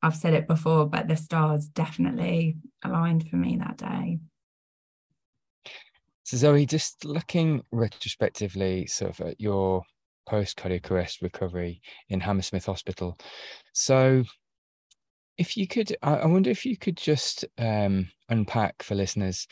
I've 0.00 0.16
said 0.16 0.34
it 0.34 0.46
before 0.46 0.88
but 0.88 1.08
the 1.08 1.16
stars 1.16 1.66
definitely 1.66 2.56
aligned 2.84 3.28
for 3.28 3.36
me 3.36 3.56
that 3.56 3.78
day. 3.78 4.18
So 6.24 6.36
Zoe 6.36 6.66
just 6.66 7.04
looking 7.04 7.62
retrospectively 7.72 8.86
sort 8.86 9.18
of 9.18 9.26
at 9.26 9.40
your 9.40 9.82
post 10.26 10.56
cardiac 10.56 10.90
arrest 10.90 11.20
recovery 11.20 11.80
in 12.08 12.20
Hammersmith 12.20 12.66
Hospital. 12.66 13.18
So 13.72 14.24
if 15.38 15.56
you 15.56 15.66
could 15.66 15.96
i 16.02 16.26
wonder 16.26 16.50
if 16.50 16.64
you 16.64 16.76
could 16.76 16.96
just 16.96 17.44
um, 17.58 18.08
unpack 18.28 18.82
for 18.82 18.94
listeners 18.94 19.46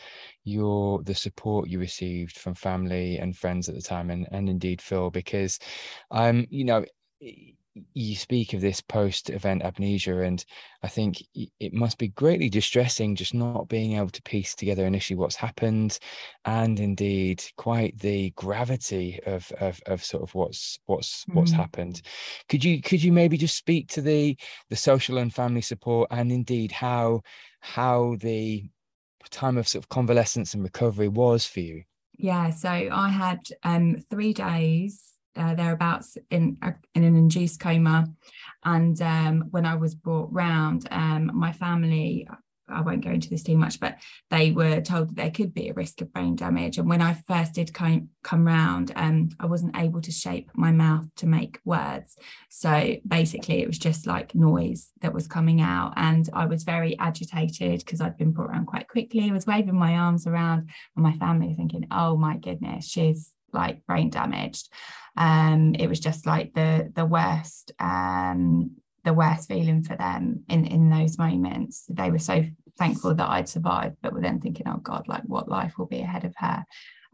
your 0.44 1.02
the 1.02 1.14
support 1.14 1.68
you 1.68 1.78
received 1.78 2.38
from 2.38 2.54
family 2.54 3.18
and 3.18 3.36
friends 3.36 3.68
at 3.68 3.74
the 3.74 3.82
time 3.82 4.10
and, 4.10 4.26
and 4.32 4.48
indeed 4.48 4.80
phil 4.80 5.10
because 5.10 5.58
um 6.10 6.46
you 6.50 6.64
know 6.64 6.84
you 7.94 8.16
speak 8.16 8.52
of 8.52 8.60
this 8.60 8.80
post 8.80 9.30
event 9.30 9.62
amnesia 9.62 10.20
and 10.22 10.44
i 10.82 10.88
think 10.88 11.22
it 11.34 11.72
must 11.72 11.98
be 11.98 12.08
greatly 12.08 12.48
distressing 12.48 13.14
just 13.14 13.32
not 13.32 13.68
being 13.68 13.96
able 13.96 14.10
to 14.10 14.22
piece 14.22 14.54
together 14.54 14.86
initially 14.86 15.16
what's 15.16 15.36
happened 15.36 15.98
and 16.44 16.80
indeed 16.80 17.42
quite 17.56 17.96
the 17.98 18.30
gravity 18.30 19.20
of 19.26 19.50
of, 19.60 19.80
of 19.86 20.04
sort 20.04 20.22
of 20.22 20.34
what's 20.34 20.78
what's 20.86 21.24
mm. 21.26 21.34
what's 21.34 21.52
happened 21.52 22.02
could 22.48 22.64
you 22.64 22.82
could 22.82 23.02
you 23.02 23.12
maybe 23.12 23.36
just 23.36 23.56
speak 23.56 23.88
to 23.88 24.00
the 24.00 24.36
the 24.68 24.76
social 24.76 25.18
and 25.18 25.32
family 25.32 25.62
support 25.62 26.08
and 26.10 26.32
indeed 26.32 26.72
how 26.72 27.20
how 27.60 28.16
the 28.20 28.64
time 29.30 29.56
of 29.56 29.68
sort 29.68 29.84
of 29.84 29.88
convalescence 29.88 30.54
and 30.54 30.64
recovery 30.64 31.06
was 31.06 31.46
for 31.46 31.60
you 31.60 31.84
yeah 32.18 32.50
so 32.50 32.68
i 32.68 33.08
had 33.08 33.38
um 33.62 33.96
three 34.10 34.32
days 34.32 35.14
uh, 35.36 35.54
thereabouts 35.54 36.18
in 36.30 36.58
in 36.94 37.04
an 37.04 37.16
induced 37.16 37.60
coma, 37.60 38.08
and 38.64 39.00
um, 39.02 39.44
when 39.50 39.66
I 39.66 39.76
was 39.76 39.94
brought 39.94 40.32
round, 40.32 40.86
um, 40.90 41.30
my 41.34 41.52
family. 41.52 42.28
I 42.72 42.82
won't 42.82 43.04
go 43.04 43.10
into 43.10 43.28
this 43.28 43.42
too 43.42 43.56
much, 43.56 43.80
but 43.80 43.96
they 44.30 44.52
were 44.52 44.80
told 44.80 45.08
that 45.08 45.16
there 45.16 45.30
could 45.32 45.52
be 45.52 45.68
a 45.68 45.74
risk 45.74 46.00
of 46.02 46.12
brain 46.12 46.36
damage. 46.36 46.78
And 46.78 46.88
when 46.88 47.02
I 47.02 47.14
first 47.26 47.54
did 47.54 47.74
come, 47.74 48.10
come 48.22 48.46
round, 48.46 48.92
um, 48.94 49.30
I 49.40 49.46
wasn't 49.46 49.76
able 49.76 50.00
to 50.02 50.12
shape 50.12 50.52
my 50.54 50.70
mouth 50.70 51.06
to 51.16 51.26
make 51.26 51.58
words. 51.64 52.16
So 52.48 52.94
basically, 53.04 53.60
it 53.60 53.66
was 53.66 53.76
just 53.78 54.06
like 54.06 54.36
noise 54.36 54.92
that 55.00 55.12
was 55.12 55.26
coming 55.26 55.60
out. 55.60 55.94
And 55.96 56.28
I 56.32 56.46
was 56.46 56.62
very 56.62 56.96
agitated 56.98 57.80
because 57.80 58.00
I'd 58.00 58.16
been 58.16 58.30
brought 58.30 58.50
around 58.50 58.66
quite 58.66 58.86
quickly. 58.86 59.28
I 59.28 59.32
was 59.32 59.46
waving 59.46 59.76
my 59.76 59.96
arms 59.96 60.28
around, 60.28 60.70
and 60.94 61.02
my 61.02 61.14
family 61.14 61.54
thinking, 61.54 61.88
oh 61.90 62.16
my 62.16 62.36
goodness, 62.36 62.88
she's 62.88 63.32
like 63.52 63.84
brain 63.84 64.10
damaged. 64.10 64.68
Um, 65.16 65.74
it 65.74 65.88
was 65.88 66.00
just 66.00 66.26
like 66.26 66.54
the 66.54 66.90
the 66.94 67.04
worst 67.04 67.72
um, 67.78 68.72
the 69.04 69.14
worst 69.14 69.48
feeling 69.48 69.82
for 69.82 69.96
them 69.96 70.44
in 70.48 70.66
in 70.66 70.90
those 70.90 71.18
moments. 71.18 71.84
They 71.88 72.10
were 72.10 72.18
so 72.18 72.44
thankful 72.78 73.14
that 73.14 73.28
I'd 73.28 73.48
survived, 73.48 73.96
but 74.02 74.12
were 74.12 74.22
then 74.22 74.40
thinking, 74.40 74.66
oh 74.68 74.78
God, 74.78 75.06
like 75.08 75.22
what 75.24 75.48
life 75.48 75.78
will 75.78 75.86
be 75.86 76.00
ahead 76.00 76.24
of 76.24 76.34
her. 76.38 76.64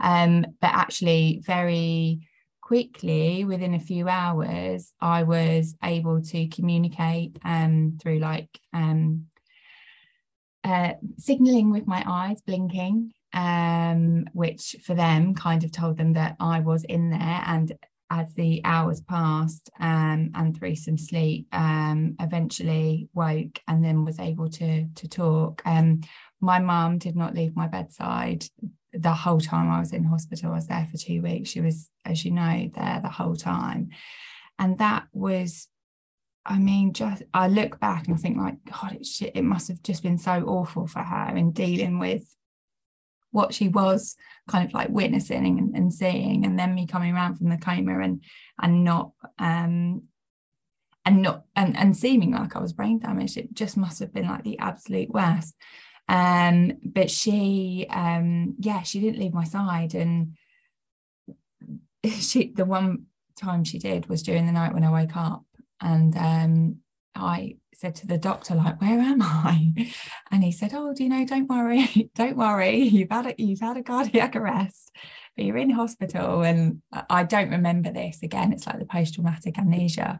Um, 0.00 0.46
but 0.60 0.70
actually, 0.72 1.42
very 1.44 2.28
quickly, 2.60 3.44
within 3.44 3.74
a 3.74 3.80
few 3.80 4.08
hours, 4.08 4.92
I 5.00 5.22
was 5.22 5.74
able 5.82 6.22
to 6.22 6.48
communicate 6.48 7.38
um, 7.44 7.98
through 8.02 8.18
like 8.18 8.60
um, 8.72 9.26
uh, 10.64 10.94
signaling 11.18 11.70
with 11.70 11.86
my 11.86 12.02
eyes, 12.06 12.40
blinking, 12.42 13.12
um, 13.36 14.24
which 14.32 14.74
for 14.82 14.94
them 14.94 15.34
kind 15.34 15.62
of 15.62 15.70
told 15.70 15.98
them 15.98 16.14
that 16.14 16.36
I 16.40 16.60
was 16.60 16.84
in 16.84 17.10
there. 17.10 17.42
And 17.46 17.72
as 18.08 18.32
the 18.34 18.62
hours 18.64 19.02
passed 19.02 19.68
um, 19.78 20.30
and 20.34 20.56
through 20.56 20.76
some 20.76 20.96
sleep, 20.96 21.46
um, 21.52 22.16
eventually 22.18 23.08
woke 23.12 23.60
and 23.68 23.84
then 23.84 24.04
was 24.04 24.18
able 24.18 24.48
to 24.50 24.86
to 24.86 25.08
talk. 25.08 25.62
Um, 25.66 26.00
my 26.40 26.58
mum 26.58 26.98
did 26.98 27.14
not 27.14 27.34
leave 27.34 27.54
my 27.54 27.66
bedside 27.66 28.46
the 28.92 29.12
whole 29.12 29.40
time 29.40 29.70
I 29.70 29.80
was 29.80 29.92
in 29.92 30.04
hospital. 30.04 30.52
I 30.52 30.54
was 30.54 30.68
there 30.68 30.88
for 30.90 30.96
two 30.96 31.20
weeks. 31.20 31.50
She 31.50 31.60
was, 31.60 31.90
as 32.06 32.24
you 32.24 32.30
know, 32.30 32.70
there 32.74 33.00
the 33.02 33.10
whole 33.10 33.36
time, 33.36 33.90
and 34.58 34.78
that 34.78 35.04
was 35.12 35.68
I 36.46 36.58
mean, 36.58 36.92
just 36.92 37.22
I 37.34 37.48
look 37.48 37.80
back 37.80 38.06
and 38.06 38.14
I 38.14 38.18
think 38.18 38.38
like, 38.38 38.64
God, 38.64 38.92
it, 38.92 39.32
it 39.34 39.42
must 39.42 39.68
have 39.68 39.82
just 39.82 40.02
been 40.02 40.16
so 40.16 40.44
awful 40.46 40.86
for 40.86 41.00
her 41.00 41.36
in 41.36 41.50
dealing 41.50 41.98
with 41.98 42.35
what 43.30 43.52
she 43.52 43.68
was 43.68 44.16
kind 44.48 44.66
of 44.66 44.72
like 44.72 44.88
witnessing 44.88 45.58
and, 45.58 45.76
and 45.76 45.92
seeing 45.92 46.44
and 46.44 46.58
then 46.58 46.74
me 46.74 46.86
coming 46.86 47.14
around 47.14 47.36
from 47.36 47.50
the 47.50 47.56
coma 47.56 48.00
and 48.00 48.22
and 48.60 48.84
not 48.84 49.12
um 49.38 50.02
and 51.04 51.22
not 51.22 51.44
and, 51.54 51.76
and 51.76 51.96
seeming 51.96 52.32
like 52.32 52.56
I 52.56 52.60
was 52.60 52.72
brain 52.72 52.98
damaged 52.98 53.36
it 53.36 53.54
just 53.54 53.76
must 53.76 54.00
have 54.00 54.12
been 54.12 54.26
like 54.26 54.44
the 54.44 54.58
absolute 54.58 55.10
worst. 55.10 55.54
Um 56.08 56.72
but 56.84 57.10
she 57.10 57.86
um 57.90 58.54
yeah 58.58 58.82
she 58.82 59.00
didn't 59.00 59.18
leave 59.18 59.34
my 59.34 59.44
side 59.44 59.94
and 59.94 60.36
she 62.04 62.52
the 62.52 62.64
one 62.64 63.06
time 63.36 63.64
she 63.64 63.78
did 63.78 64.08
was 64.08 64.22
during 64.22 64.46
the 64.46 64.52
night 64.52 64.72
when 64.72 64.84
I 64.84 64.90
woke 64.90 65.16
up 65.16 65.44
and 65.80 66.16
um 66.16 66.76
I 67.14 67.56
said 67.76 67.94
to 67.94 68.06
the 68.06 68.16
doctor, 68.16 68.54
like, 68.54 68.80
where 68.80 69.00
am 69.00 69.20
I? 69.22 69.72
And 70.30 70.42
he 70.42 70.50
said, 70.50 70.72
Oh, 70.74 70.92
do 70.92 71.04
you 71.04 71.10
know, 71.10 71.24
don't 71.24 71.48
worry, 71.48 72.10
don't 72.14 72.36
worry. 72.36 72.78
You've 72.78 73.10
had 73.10 73.26
a 73.26 73.34
you've 73.38 73.60
had 73.60 73.76
a 73.76 73.82
cardiac 73.82 74.34
arrest, 74.34 74.90
but 75.36 75.44
you're 75.44 75.56
in 75.56 75.70
hospital. 75.70 76.42
And 76.42 76.82
I 77.10 77.22
don't 77.22 77.50
remember 77.50 77.92
this 77.92 78.22
again. 78.22 78.52
It's 78.52 78.66
like 78.66 78.78
the 78.78 78.86
post-traumatic 78.86 79.58
amnesia. 79.58 80.18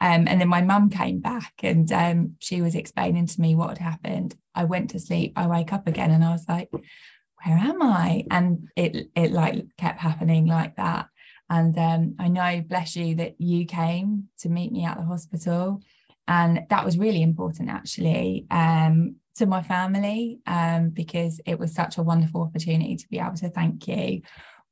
Um, 0.00 0.28
and 0.28 0.40
then 0.40 0.48
my 0.48 0.62
mum 0.62 0.90
came 0.90 1.18
back 1.20 1.54
and 1.62 1.90
um, 1.90 2.36
she 2.38 2.62
was 2.62 2.74
explaining 2.74 3.26
to 3.26 3.40
me 3.40 3.54
what 3.54 3.70
had 3.70 3.78
happened. 3.78 4.36
I 4.54 4.64
went 4.64 4.90
to 4.90 5.00
sleep, 5.00 5.32
I 5.34 5.46
wake 5.46 5.72
up 5.72 5.86
again 5.86 6.10
and 6.10 6.24
I 6.24 6.30
was 6.32 6.44
like, 6.48 6.70
where 6.70 7.58
am 7.58 7.82
I? 7.82 8.26
And 8.30 8.68
it 8.76 9.10
it 9.14 9.32
like 9.32 9.64
kept 9.76 9.98
happening 10.00 10.46
like 10.46 10.76
that. 10.76 11.08
And 11.50 11.76
um, 11.78 12.14
I 12.18 12.28
know, 12.28 12.60
bless 12.60 12.94
you, 12.94 13.14
that 13.16 13.40
you 13.40 13.64
came 13.64 14.28
to 14.40 14.50
meet 14.50 14.70
me 14.70 14.84
at 14.84 14.98
the 14.98 15.04
hospital 15.04 15.80
and 16.28 16.66
that 16.68 16.84
was 16.84 16.98
really 16.98 17.22
important 17.22 17.70
actually 17.70 18.46
um, 18.50 19.16
to 19.36 19.46
my 19.46 19.62
family 19.62 20.40
um, 20.46 20.90
because 20.90 21.40
it 21.46 21.58
was 21.58 21.74
such 21.74 21.96
a 21.96 22.02
wonderful 22.02 22.42
opportunity 22.42 22.96
to 22.96 23.08
be 23.08 23.18
able 23.18 23.34
to 23.34 23.48
thank 23.48 23.88
you. 23.88 24.20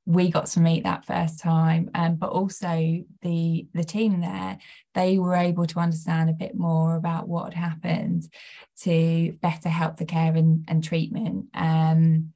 We 0.05 0.31
got 0.31 0.47
to 0.49 0.61
meet 0.61 0.85
that 0.85 1.07
first 1.07 1.41
time 1.41 1.91
um, 1.95 2.17
but 2.17 2.31
also 2.31 3.03
the 3.23 3.67
the 3.73 3.83
team 3.83 4.21
there 4.21 4.59
they 4.95 5.19
were 5.19 5.35
able 5.35 5.67
to 5.67 5.81
understand 5.81 6.31
a 6.31 6.35
bit 6.35 6.55
more 6.55 6.95
about 6.95 7.27
what 7.27 7.53
had 7.53 7.71
happened 7.71 8.29
to 8.83 9.33
better 9.41 9.69
help 9.69 9.97
the 9.97 10.05
care 10.05 10.37
and, 10.37 10.65
and 10.69 10.85
treatment 10.85 11.47
um, 11.55 12.33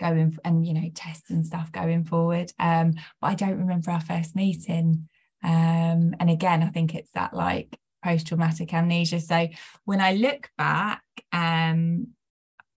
going 0.00 0.36
and 0.44 0.66
you 0.66 0.72
know 0.72 0.90
tests 0.94 1.30
and 1.30 1.46
stuff 1.46 1.70
going 1.70 2.04
forward. 2.04 2.50
Um, 2.58 2.94
but 3.20 3.26
i 3.26 3.34
don't 3.34 3.58
remember 3.58 3.90
our 3.90 4.00
first 4.00 4.34
meeting. 4.34 5.08
Um, 5.44 6.14
and 6.20 6.30
again 6.30 6.62
i 6.62 6.68
think 6.68 6.94
it's 6.94 7.10
that 7.12 7.34
like 7.34 7.76
post-traumatic 8.02 8.72
amnesia. 8.72 9.20
So 9.20 9.48
when 9.84 10.00
i 10.00 10.12
look 10.12 10.50
back 10.56 11.02
um 11.32 12.08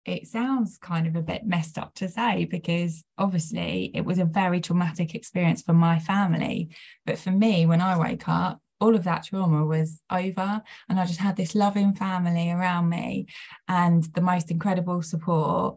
it 0.05 0.27
sounds 0.27 0.77
kind 0.77 1.07
of 1.07 1.17
a 1.17 1.23
bit 1.23 1.47
messed 1.47 1.79
up 1.79 1.95
to 1.95 2.09
say 2.09 2.45
because 2.45 3.05
obviously 3.17 3.91
it 3.95 4.05
was 4.05 4.19
a 4.19 4.25
very 4.25 4.61
traumatic 4.61 5.15
experience 5.15 5.63
for 5.63 5.73
my 5.73 5.99
family. 5.99 6.69
But 7.07 7.19
for 7.19 7.31
me 7.31 7.67
when 7.67 7.81
i 7.81 7.99
wake 7.99 8.29
up 8.29 8.61
all 8.81 8.95
of 8.95 9.05
that 9.05 9.25
trauma 9.25 9.65
was 9.65 10.03
over 10.11 10.63
and 10.89 11.01
i 11.01 11.07
just 11.07 11.21
had 11.21 11.37
this 11.37 11.55
loving 11.55 11.95
family 11.95 12.51
around 12.51 12.89
me 12.89 13.27
and 13.69 14.05
the 14.15 14.21
most 14.21 14.51
incredible 14.51 15.03
support. 15.03 15.77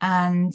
And 0.00 0.54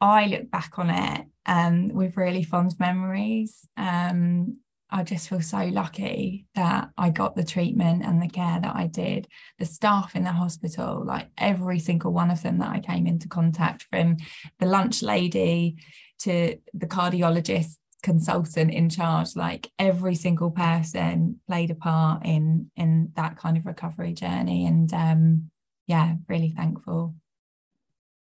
i 0.00 0.26
look 0.26 0.50
back 0.50 0.78
on 0.78 0.90
it 0.90 1.26
um, 1.46 1.88
with 1.88 2.16
really 2.16 2.42
fond 2.42 2.74
memories 2.78 3.66
um, 3.76 4.56
I 4.92 5.02
just 5.02 5.28
feel 5.28 5.40
so 5.40 5.64
lucky 5.64 6.46
that 6.54 6.90
I 6.98 7.10
got 7.10 7.34
the 7.34 7.44
treatment 7.44 8.04
and 8.04 8.20
the 8.20 8.28
care 8.28 8.60
that 8.60 8.76
I 8.76 8.86
did. 8.86 9.26
The 9.58 9.64
staff 9.64 10.14
in 10.14 10.24
the 10.24 10.32
hospital, 10.32 11.02
like 11.04 11.28
every 11.38 11.78
single 11.78 12.12
one 12.12 12.30
of 12.30 12.42
them 12.42 12.58
that 12.58 12.70
I 12.70 12.80
came 12.80 13.06
into 13.06 13.26
contact 13.26 13.86
from 13.90 14.18
the 14.58 14.66
lunch 14.66 15.02
lady 15.02 15.76
to 16.20 16.58
the 16.74 16.86
cardiologist 16.86 17.76
consultant 18.02 18.72
in 18.72 18.90
charge 18.90 19.36
like 19.36 19.70
every 19.78 20.16
single 20.16 20.50
person 20.50 21.40
played 21.46 21.70
a 21.70 21.74
part 21.74 22.26
in 22.26 22.68
in 22.76 23.12
that 23.14 23.36
kind 23.36 23.56
of 23.56 23.64
recovery 23.64 24.12
journey 24.12 24.66
and 24.66 24.92
um 24.92 25.48
yeah 25.86 26.14
really 26.28 26.50
thankful 26.50 27.14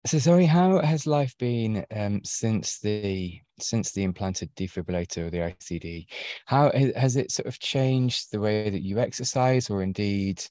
so 0.07 0.19
Zoe, 0.19 0.45
how 0.45 0.81
has 0.81 1.07
life 1.07 1.35
been 1.39 1.87
um, 1.91 2.21
since 2.25 2.79
the 2.81 3.41
since 3.59 3.93
the 3.93 4.03
implanted 4.03 4.55
defibrillator 4.57 5.27
or 5.27 5.31
the 5.31 5.39
ICD? 5.39 6.07
How 6.47 6.71
has 6.97 7.17
it 7.17 7.31
sort 7.31 7.47
of 7.47 7.59
changed 7.59 8.33
the 8.33 8.41
way 8.41 8.71
that 8.71 8.83
you 8.83 8.99
exercise, 8.99 9.71
or 9.71 9.83
indeed 9.83 10.45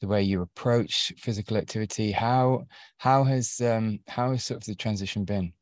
the 0.00 0.08
way 0.08 0.22
you 0.22 0.42
approach 0.42 1.12
physical 1.18 1.56
activity? 1.56 2.12
How 2.12 2.66
how 2.98 3.24
has 3.24 3.60
um, 3.60 4.00
how 4.08 4.30
has 4.32 4.44
sort 4.44 4.60
of 4.60 4.66
the 4.66 4.74
transition 4.74 5.24
been? 5.24 5.52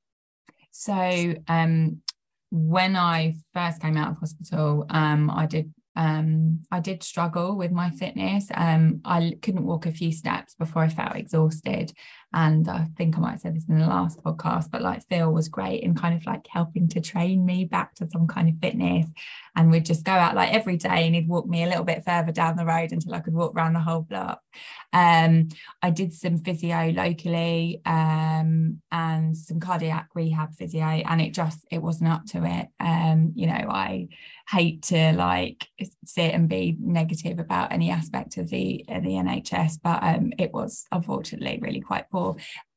So 0.70 1.34
um, 1.48 2.02
when 2.50 2.96
I 2.96 3.36
first 3.52 3.80
came 3.80 3.96
out 3.96 4.12
of 4.12 4.18
hospital, 4.18 4.86
um, 4.90 5.30
I 5.30 5.46
did 5.46 5.72
um, 5.96 6.60
I 6.70 6.80
did 6.80 7.02
struggle 7.02 7.56
with 7.56 7.70
my 7.70 7.90
fitness. 7.90 8.48
Um, 8.54 9.00
I 9.04 9.34
couldn't 9.42 9.64
walk 9.64 9.86
a 9.86 9.92
few 9.92 10.12
steps 10.12 10.54
before 10.54 10.82
I 10.82 10.88
felt 10.88 11.16
exhausted. 11.16 11.92
And 12.34 12.68
I 12.68 12.88
think 12.96 13.16
I 13.16 13.20
might 13.20 13.40
said 13.40 13.54
this 13.54 13.68
in 13.68 13.78
the 13.78 13.86
last 13.86 14.20
podcast, 14.20 14.68
but 14.72 14.82
like 14.82 15.06
Phil 15.08 15.32
was 15.32 15.48
great 15.48 15.84
in 15.84 15.94
kind 15.94 16.16
of 16.16 16.26
like 16.26 16.48
helping 16.48 16.88
to 16.88 17.00
train 17.00 17.46
me 17.46 17.64
back 17.64 17.94
to 17.94 18.08
some 18.08 18.26
kind 18.26 18.48
of 18.48 18.56
fitness. 18.60 19.06
And 19.54 19.70
we'd 19.70 19.86
just 19.86 20.04
go 20.04 20.10
out 20.10 20.34
like 20.34 20.52
every 20.52 20.76
day 20.76 21.06
and 21.06 21.14
he'd 21.14 21.28
walk 21.28 21.46
me 21.46 21.62
a 21.62 21.68
little 21.68 21.84
bit 21.84 22.04
further 22.04 22.32
down 22.32 22.56
the 22.56 22.66
road 22.66 22.90
until 22.90 23.14
I 23.14 23.20
could 23.20 23.34
walk 23.34 23.54
around 23.54 23.74
the 23.74 23.80
whole 23.80 24.02
block. 24.02 24.40
Um, 24.92 25.48
I 25.80 25.90
did 25.90 26.12
some 26.12 26.38
physio 26.38 26.90
locally 26.90 27.80
um, 27.86 28.80
and 28.90 29.36
some 29.36 29.60
cardiac 29.60 30.08
rehab 30.14 30.54
physio, 30.54 30.84
and 30.84 31.20
it 31.20 31.34
just 31.34 31.64
it 31.70 31.82
wasn't 31.82 32.10
up 32.10 32.26
to 32.26 32.44
it. 32.44 32.68
Um, 32.80 33.32
you 33.36 33.46
know, 33.46 33.54
I 33.68 34.08
hate 34.48 34.82
to 34.84 35.12
like 35.12 35.68
sit 36.04 36.32
and 36.32 36.48
be 36.48 36.76
negative 36.80 37.38
about 37.38 37.72
any 37.72 37.90
aspect 37.90 38.36
of 38.38 38.50
the 38.50 38.84
of 38.88 39.02
the 39.02 39.10
NHS, 39.10 39.78
but 39.82 40.02
um, 40.02 40.32
it 40.38 40.52
was 40.52 40.86
unfortunately 40.92 41.58
really 41.60 41.80
quite 41.80 42.10
poor. 42.10 42.23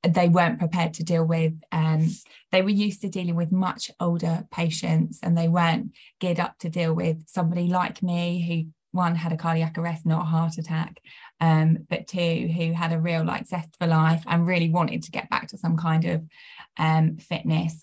They 0.07 0.29
weren't 0.29 0.59
prepared 0.59 0.93
to 0.95 1.03
deal 1.03 1.25
with. 1.25 1.53
Um, 1.71 2.07
they 2.51 2.61
were 2.61 2.69
used 2.69 3.01
to 3.01 3.09
dealing 3.09 3.35
with 3.35 3.51
much 3.51 3.91
older 3.99 4.47
patients, 4.51 5.19
and 5.21 5.37
they 5.37 5.47
weren't 5.47 5.91
geared 6.19 6.39
up 6.39 6.57
to 6.59 6.69
deal 6.69 6.93
with 6.93 7.27
somebody 7.27 7.67
like 7.67 8.01
me 8.01 8.23
who 8.47 8.71
one 8.91 9.15
had 9.15 9.33
a 9.33 9.37
cardiac 9.37 9.77
arrest, 9.77 10.05
not 10.05 10.23
a 10.23 10.25
heart 10.25 10.57
attack, 10.57 11.01
um, 11.39 11.79
but 11.89 12.07
two 12.07 12.47
who 12.55 12.73
had 12.73 12.93
a 12.93 12.99
real 12.99 13.23
like 13.23 13.47
zest 13.47 13.75
for 13.77 13.87
life 13.87 14.23
and 14.27 14.47
really 14.47 14.69
wanted 14.69 15.03
to 15.03 15.11
get 15.11 15.29
back 15.29 15.47
to 15.49 15.57
some 15.57 15.77
kind 15.77 16.05
of 16.05 16.23
um, 16.77 17.17
fitness. 17.17 17.81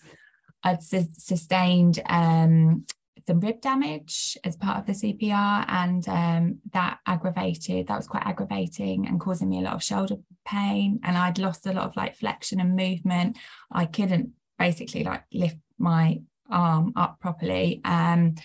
I'd 0.63 0.83
su- 0.83 1.07
sustained 1.17 2.01
um, 2.07 2.85
some 3.27 3.39
rib 3.39 3.61
damage 3.61 4.37
as 4.43 4.55
part 4.55 4.77
of 4.79 4.85
the 4.85 4.93
CPR, 4.93 5.65
and 5.67 6.07
um, 6.07 6.59
that 6.73 6.99
aggravated. 7.05 7.87
That 7.87 7.97
was 7.97 8.07
quite 8.07 8.25
aggravating 8.25 9.07
and 9.07 9.19
causing 9.19 9.49
me 9.49 9.59
a 9.59 9.63
lot 9.63 9.73
of 9.73 9.83
shoulder 9.83 10.15
pain. 10.45 10.99
And 11.03 11.17
I'd 11.17 11.39
lost 11.39 11.65
a 11.65 11.73
lot 11.73 11.85
of 11.85 11.95
like 11.95 12.15
flexion 12.15 12.59
and 12.59 12.75
movement. 12.75 13.37
I 13.71 13.85
couldn't 13.85 14.31
basically 14.59 15.03
like 15.03 15.23
lift 15.33 15.57
my 15.77 16.21
arm 16.49 16.93
up 16.95 17.19
properly. 17.19 17.81
Um, 17.83 18.35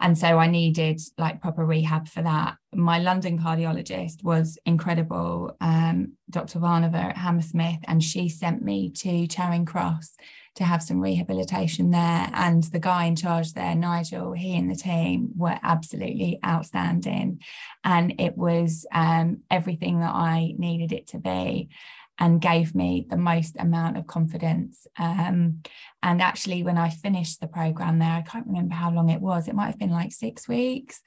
and 0.00 0.16
so 0.16 0.38
I 0.38 0.46
needed 0.46 1.00
like 1.16 1.40
proper 1.40 1.64
rehab 1.64 2.06
for 2.06 2.22
that. 2.22 2.56
My 2.74 2.98
London 2.98 3.38
cardiologist 3.38 4.22
was 4.22 4.58
incredible, 4.64 5.56
um, 5.60 6.12
Dr. 6.30 6.60
Varnava 6.60 6.94
at 6.94 7.16
Hammersmith, 7.16 7.80
and 7.84 8.02
she 8.02 8.28
sent 8.28 8.62
me 8.62 8.90
to 8.90 9.26
Charing 9.26 9.64
Cross 9.64 10.16
to 10.58 10.64
have 10.64 10.82
some 10.82 11.00
rehabilitation 11.00 11.90
there. 11.90 12.28
And 12.32 12.62
the 12.64 12.78
guy 12.80 13.04
in 13.04 13.16
charge 13.16 13.54
there, 13.54 13.74
Nigel, 13.74 14.32
he 14.32 14.56
and 14.56 14.70
the 14.70 14.76
team 14.76 15.30
were 15.36 15.58
absolutely 15.62 16.38
outstanding. 16.44 17.40
And 17.84 18.20
it 18.20 18.36
was 18.36 18.86
um, 18.92 19.38
everything 19.50 20.00
that 20.00 20.14
I 20.14 20.54
needed 20.58 20.92
it 20.92 21.06
to 21.08 21.18
be 21.18 21.70
and 22.18 22.40
gave 22.40 22.74
me 22.74 23.06
the 23.08 23.16
most 23.16 23.56
amount 23.58 23.96
of 23.96 24.08
confidence. 24.08 24.88
Um, 24.98 25.62
and 26.02 26.20
actually, 26.20 26.64
when 26.64 26.76
I 26.76 26.90
finished 26.90 27.40
the 27.40 27.46
program 27.46 28.00
there, 28.00 28.10
I 28.10 28.22
can't 28.22 28.46
remember 28.46 28.74
how 28.74 28.90
long 28.90 29.08
it 29.08 29.20
was, 29.20 29.46
it 29.46 29.54
might 29.54 29.66
have 29.66 29.78
been 29.78 29.90
like 29.90 30.12
six 30.12 30.48
weeks, 30.48 31.00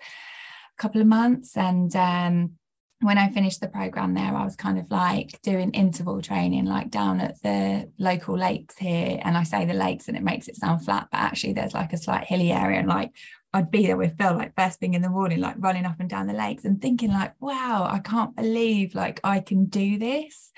a 0.80 0.82
couple 0.82 1.02
of 1.02 1.08
months. 1.08 1.58
And 1.58 1.93
um, 1.95 2.54
when 3.01 3.17
I 3.17 3.29
finished 3.29 3.61
the 3.61 3.67
program 3.67 4.13
there, 4.13 4.35
I 4.35 4.45
was 4.45 4.55
kind 4.55 4.77
of 4.77 4.89
like 4.91 5.41
doing 5.41 5.71
interval 5.71 6.21
training, 6.21 6.65
like 6.65 6.91
down 6.91 7.19
at 7.19 7.41
the 7.41 7.91
local 7.97 8.37
lakes 8.37 8.77
here. 8.77 9.19
And 9.23 9.35
I 9.35 9.43
say 9.43 9.65
the 9.65 9.73
lakes 9.73 10.07
and 10.07 10.15
it 10.15 10.23
makes 10.23 10.47
it 10.47 10.55
sound 10.55 10.85
flat, 10.85 11.07
but 11.11 11.17
actually 11.17 11.53
there's 11.53 11.73
like 11.73 11.93
a 11.93 11.97
slight 11.97 12.25
hilly 12.25 12.51
area. 12.51 12.79
And 12.79 12.87
like 12.87 13.11
I'd 13.53 13.71
be 13.71 13.87
there 13.87 13.97
with 13.97 14.17
Phil, 14.17 14.37
like 14.37 14.55
first 14.55 14.79
thing 14.79 14.93
in 14.93 15.01
the 15.01 15.09
morning, 15.09 15.41
like 15.41 15.55
running 15.57 15.85
up 15.85 15.99
and 15.99 16.09
down 16.09 16.27
the 16.27 16.33
lakes 16.33 16.63
and 16.63 16.79
thinking, 16.79 17.09
like, 17.09 17.33
wow, 17.41 17.87
I 17.91 17.99
can't 17.99 18.35
believe 18.35 18.93
like 18.93 19.19
I 19.23 19.39
can 19.39 19.65
do 19.65 19.97
this. 19.97 20.51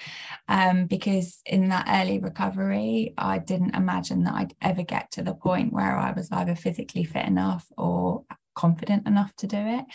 Um, 0.48 0.86
because 0.86 1.42
in 1.46 1.70
that 1.70 1.88
early 1.90 2.20
recovery, 2.20 3.14
I 3.18 3.40
didn't 3.40 3.76
imagine 3.76 4.26
that 4.26 4.36
I'd 4.36 4.56
ever 4.62 4.84
get 4.84 5.12
to 5.12 5.24
the 5.24 5.34
point 5.34 5.74
where 5.74 5.98
I 5.98 6.12
was 6.12 6.30
either 6.32 6.56
physically 6.56 7.06
fit 7.06 7.26
enough 7.26 7.66
or 7.78 8.26
confident 8.56 9.08
enough 9.08 9.36
to 9.38 9.48
do 9.48 9.58
it 9.58 9.86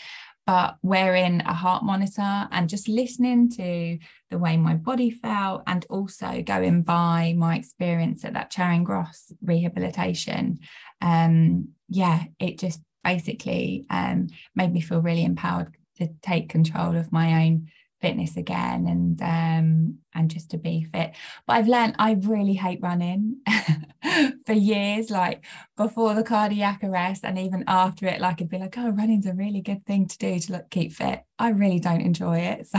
but 0.49 0.79
wearing 0.81 1.43
a 1.43 1.53
heart 1.53 1.85
monitor 1.85 2.49
and 2.51 2.71
just 2.71 2.89
listening 2.89 3.51
to 3.51 3.99
the 4.31 4.39
way 4.39 4.57
my 4.57 4.73
body 4.73 5.11
felt 5.11 5.63
and 5.67 5.85
also 5.91 6.41
going 6.41 6.81
by 6.81 7.35
my 7.37 7.55
experience 7.55 8.25
at 8.25 8.33
that 8.33 8.51
Charing 8.51 8.83
Cross 8.83 9.31
rehabilitation. 9.43 10.59
Um, 11.03 11.69
yeah, 11.91 12.25
it 12.41 12.59
just 12.59 12.81
basically 13.05 13.85
um, 13.91 14.29
made 14.57 14.73
me 14.73 14.81
feel 14.81 15.03
really 15.03 15.23
empowered 15.23 15.77
to 15.99 16.09
take 16.23 16.49
control 16.49 16.97
of 16.97 17.13
my 17.13 17.45
own 17.45 17.69
fitness 18.01 18.37
again 18.37 18.87
and 18.87 19.23
um 19.23 19.99
and 20.15 20.31
just 20.31 20.51
to 20.51 20.59
be 20.59 20.85
fit. 20.85 21.15
But 21.47 21.57
i've 21.57 21.69
learned 21.69 21.97
i 21.99 22.13
really 22.13 22.55
hate 22.55 22.81
running 22.83 23.39
for 24.47 24.53
years 24.53 25.11
like 25.11 25.45
before 25.77 26.15
the 26.15 26.23
cardiac 26.23 26.83
arrest 26.85 27.25
and 27.25 27.39
even 27.39 27.65
after 27.67 28.07
it 28.07 28.21
like 28.21 28.41
i'd 28.41 28.49
be 28.49 28.59
like 28.59 28.79
oh 28.79 28.91
running's 28.91 29.27
a 29.27 29.35
really 29.35 29.61
good 29.61 29.85
thing 29.87 30.07
to 30.07 30.19
do 30.19 30.39
to 30.39 30.53
look 30.53 30.71
keep 30.71 30.93
fit. 30.93 31.23
I 31.39 31.51
really 31.51 31.81
don't 31.81 32.01
enjoy 32.01 32.39
it. 32.39 32.69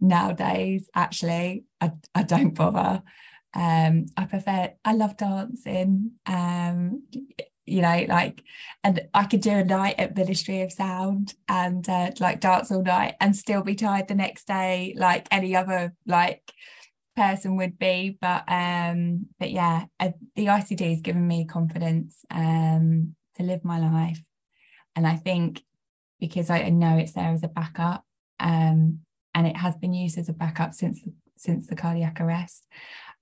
nowadays 0.00 0.88
actually 0.94 1.64
i, 1.80 1.92
I 2.14 2.22
don't 2.22 2.54
bother. 2.54 3.02
Um 3.54 4.06
i 4.16 4.24
prefer 4.26 4.72
i 4.84 4.92
love 4.92 5.16
dancing 5.16 6.12
um 6.26 7.02
you 7.68 7.82
know, 7.82 8.06
like, 8.08 8.42
and 8.84 9.00
I 9.14 9.24
could 9.24 9.40
do 9.40 9.50
a 9.50 9.64
night 9.64 9.96
at 9.98 10.16
Ministry 10.16 10.62
of 10.62 10.72
Sound 10.72 11.34
and 11.48 11.88
uh, 11.88 12.10
like 12.20 12.40
dance 12.40 12.70
all 12.70 12.82
night 12.82 13.14
and 13.20 13.36
still 13.36 13.62
be 13.62 13.74
tired 13.74 14.08
the 14.08 14.14
next 14.14 14.46
day, 14.46 14.94
like 14.96 15.28
any 15.30 15.54
other 15.54 15.94
like 16.06 16.52
person 17.16 17.56
would 17.56 17.78
be. 17.78 18.16
But 18.20 18.44
um, 18.48 19.26
but 19.38 19.50
yeah, 19.50 19.86
uh, 20.00 20.10
the 20.36 20.46
ICD 20.46 20.90
has 20.90 21.00
given 21.00 21.26
me 21.26 21.44
confidence 21.44 22.24
um 22.30 23.14
to 23.36 23.42
live 23.42 23.64
my 23.64 23.78
life, 23.78 24.22
and 24.96 25.06
I 25.06 25.16
think 25.16 25.62
because 26.20 26.50
I 26.50 26.68
know 26.70 26.96
it's 26.96 27.12
there 27.12 27.32
as 27.32 27.42
a 27.42 27.48
backup, 27.48 28.04
um, 28.40 29.00
and 29.34 29.46
it 29.46 29.56
has 29.56 29.76
been 29.76 29.94
used 29.94 30.18
as 30.18 30.28
a 30.28 30.32
backup 30.32 30.74
since 30.74 31.00
since 31.36 31.66
the 31.66 31.76
cardiac 31.76 32.20
arrest. 32.20 32.66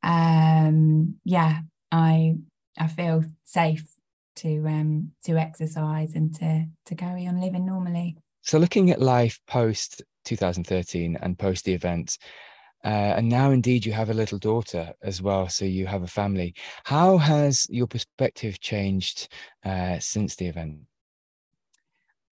Um, 0.03 1.17
yeah, 1.25 1.61
I 1.91 2.37
I 2.79 2.87
feel 2.89 3.25
safe 3.45 3.96
to 4.37 4.67
um, 4.67 5.13
to 5.25 5.37
exercise 5.37 6.15
and 6.15 6.35
to 6.37 6.67
to 6.87 6.95
carry 6.95 7.27
on 7.27 7.41
living 7.41 7.67
normally. 7.67 8.17
So, 8.43 8.59
looking 8.59 8.91
at 8.91 9.01
life 9.01 9.41
post 9.47 10.03
2013 10.25 11.19
and 11.21 11.39
post 11.39 11.65
the 11.65 11.75
event, 11.75 12.19
uh, 12.85 13.15
and 13.17 13.29
now 13.29 13.51
indeed 13.51 13.85
you 13.85 13.93
have 13.93 14.11
a 14.11 14.15
little 14.15 14.39
daughter 14.39 14.93
as 15.03 15.21
well, 15.21 15.49
so 15.49 15.65
you 15.65 15.87
have 15.87 16.03
a 16.03 16.09
family. 16.09 16.55
How 16.85 17.19
has 17.19 17.67
your 17.71 17.87
perspective 17.87 18.61
changed 18.61 19.29
uh, 19.65 19.99
since 19.99 20.37
the 20.37 20.47
event? 20.47 20.81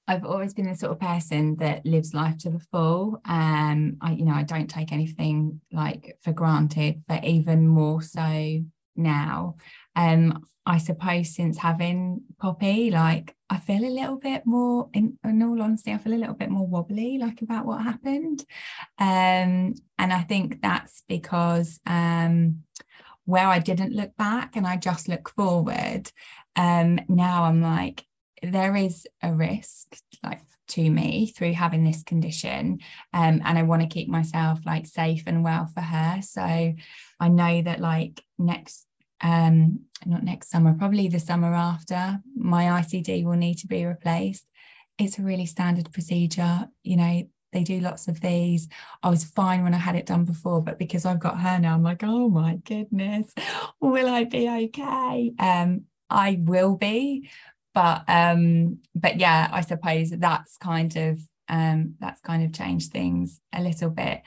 I've 0.06 0.24
always 0.24 0.52
been 0.52 0.66
the 0.66 0.76
sort 0.76 0.92
of 0.92 1.00
person 1.00 1.56
that 1.56 1.86
lives 1.86 2.12
life 2.12 2.36
to 2.38 2.50
the 2.50 2.60
full. 2.70 3.20
Um, 3.24 3.96
I, 4.02 4.12
you 4.12 4.26
know, 4.26 4.34
I 4.34 4.42
don't 4.42 4.68
take 4.68 4.92
anything 4.92 5.60
like 5.72 6.18
for 6.20 6.32
granted, 6.32 7.02
but 7.08 7.24
even 7.24 7.66
more 7.66 8.02
so 8.02 8.60
now. 8.96 9.56
Um, 9.96 10.44
I 10.66 10.78
suppose 10.78 11.34
since 11.34 11.58
having 11.58 12.22
Poppy, 12.38 12.90
like 12.90 13.34
I 13.50 13.58
feel 13.58 13.84
a 13.84 13.86
little 13.86 14.16
bit 14.16 14.46
more, 14.46 14.88
in, 14.94 15.18
in 15.22 15.42
all 15.42 15.60
honesty, 15.60 15.92
I 15.92 15.98
feel 15.98 16.14
a 16.14 16.16
little 16.16 16.34
bit 16.34 16.50
more 16.50 16.66
wobbly, 16.66 17.18
like 17.18 17.42
about 17.42 17.66
what 17.66 17.82
happened. 17.82 18.44
Um, 18.98 19.74
and 19.98 20.12
I 20.12 20.22
think 20.22 20.62
that's 20.62 21.02
because 21.06 21.80
um, 21.86 22.62
where 23.26 23.48
I 23.48 23.58
didn't 23.58 23.94
look 23.94 24.16
back 24.16 24.56
and 24.56 24.66
I 24.66 24.76
just 24.76 25.06
look 25.08 25.28
forward, 25.30 26.10
um, 26.56 26.98
now 27.08 27.44
I'm 27.44 27.60
like, 27.60 28.06
there 28.42 28.76
is 28.76 29.06
a 29.22 29.32
risk 29.32 29.96
like 30.22 30.40
to 30.66 30.90
me 30.90 31.26
through 31.26 31.52
having 31.52 31.84
this 31.84 32.02
condition 32.02 32.78
um, 33.12 33.40
and 33.44 33.58
i 33.58 33.62
want 33.62 33.82
to 33.82 33.88
keep 33.88 34.08
myself 34.08 34.60
like 34.64 34.86
safe 34.86 35.22
and 35.26 35.44
well 35.44 35.66
for 35.66 35.82
her 35.82 36.20
so 36.22 36.42
i 37.20 37.28
know 37.28 37.60
that 37.62 37.80
like 37.80 38.22
next 38.38 38.86
um 39.24 39.80
not 40.06 40.22
next 40.22 40.50
summer 40.50 40.74
probably 40.74 41.08
the 41.08 41.18
summer 41.18 41.54
after 41.54 42.20
my 42.36 42.64
icd 42.82 43.24
will 43.24 43.32
need 43.32 43.56
to 43.56 43.66
be 43.66 43.84
replaced. 43.84 44.46
It's 44.98 45.18
a 45.18 45.22
really 45.22 45.46
standard 45.46 45.92
procedure 45.92 46.68
you 46.84 46.96
know 46.96 47.22
they 47.52 47.62
do 47.62 47.78
lots 47.78 48.08
of 48.08 48.20
these. 48.20 48.68
I 49.02 49.10
was 49.10 49.24
fine 49.24 49.62
when 49.62 49.74
i 49.74 49.78
had 49.78 49.96
it 49.96 50.06
done 50.06 50.24
before 50.24 50.62
but 50.62 50.78
because 50.78 51.04
i've 51.04 51.20
got 51.20 51.40
her 51.40 51.58
now 51.58 51.74
i'm 51.74 51.82
like 51.82 52.02
oh 52.04 52.28
my 52.28 52.56
goodness 52.64 53.32
will 53.80 54.08
i 54.08 54.24
be 54.24 54.48
okay? 54.48 55.32
Um 55.38 55.84
i 56.10 56.38
will 56.40 56.76
be 56.76 57.30
but 57.72 58.04
um 58.08 58.78
but 58.94 59.18
yeah 59.18 59.48
i 59.52 59.60
suppose 59.62 60.10
that's 60.10 60.56
kind 60.58 60.96
of 60.96 61.18
um 61.48 61.94
that's 62.00 62.20
kind 62.20 62.44
of 62.44 62.52
changed 62.52 62.92
things 62.92 63.40
a 63.52 63.62
little 63.62 63.90
bit 63.90 64.22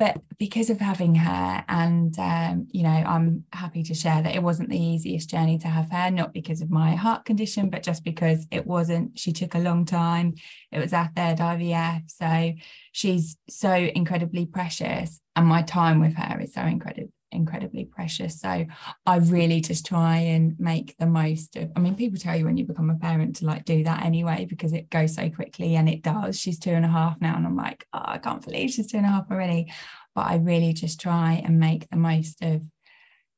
but 0.00 0.16
because 0.38 0.70
of 0.70 0.80
having 0.80 1.14
her 1.14 1.62
and 1.68 2.18
um, 2.18 2.66
you 2.72 2.82
know 2.82 2.88
i'm 2.88 3.44
happy 3.52 3.82
to 3.84 3.94
share 3.94 4.22
that 4.22 4.34
it 4.34 4.42
wasn't 4.42 4.68
the 4.68 4.82
easiest 4.82 5.28
journey 5.28 5.58
to 5.58 5.68
have 5.68 5.90
her 5.92 6.10
not 6.10 6.32
because 6.32 6.62
of 6.62 6.70
my 6.70 6.96
heart 6.96 7.24
condition 7.26 7.68
but 7.68 7.82
just 7.82 8.02
because 8.02 8.46
it 8.50 8.66
wasn't 8.66 9.16
she 9.16 9.32
took 9.32 9.54
a 9.54 9.58
long 9.58 9.84
time. 9.84 10.34
It 10.72 10.78
was 10.78 10.92
our 10.92 11.10
third 11.14 11.38
ivf 11.38 12.02
so 12.06 12.52
she's 12.92 13.36
so 13.48 13.72
incredibly 13.72 14.46
precious 14.46 15.20
and 15.36 15.46
my 15.46 15.62
time 15.62 16.00
with 16.00 16.14
her 16.14 16.40
is 16.40 16.54
so 16.54 16.62
incredible 16.62 17.12
incredibly 17.32 17.84
precious. 17.84 18.40
So 18.40 18.66
I 19.06 19.16
really 19.16 19.60
just 19.60 19.86
try 19.86 20.16
and 20.16 20.58
make 20.58 20.96
the 20.98 21.06
most 21.06 21.56
of. 21.56 21.70
I 21.76 21.80
mean, 21.80 21.94
people 21.94 22.18
tell 22.18 22.36
you 22.36 22.44
when 22.44 22.56
you 22.56 22.64
become 22.64 22.90
a 22.90 22.96
parent 22.96 23.36
to 23.36 23.46
like 23.46 23.64
do 23.64 23.84
that 23.84 24.04
anyway 24.04 24.46
because 24.48 24.72
it 24.72 24.90
goes 24.90 25.14
so 25.14 25.28
quickly, 25.30 25.76
and 25.76 25.88
it 25.88 26.02
does. 26.02 26.38
She's 26.38 26.58
two 26.58 26.70
and 26.70 26.84
a 26.84 26.88
half 26.88 27.20
now, 27.20 27.36
and 27.36 27.46
I'm 27.46 27.56
like, 27.56 27.86
oh, 27.92 28.02
I 28.04 28.18
can't 28.18 28.44
believe 28.44 28.70
she's 28.70 28.90
two 28.90 28.98
and 28.98 29.06
a 29.06 29.10
half 29.10 29.30
already. 29.30 29.72
But 30.14 30.26
I 30.26 30.36
really 30.36 30.72
just 30.72 31.00
try 31.00 31.42
and 31.44 31.58
make 31.58 31.88
the 31.88 31.96
most 31.96 32.42
of 32.42 32.62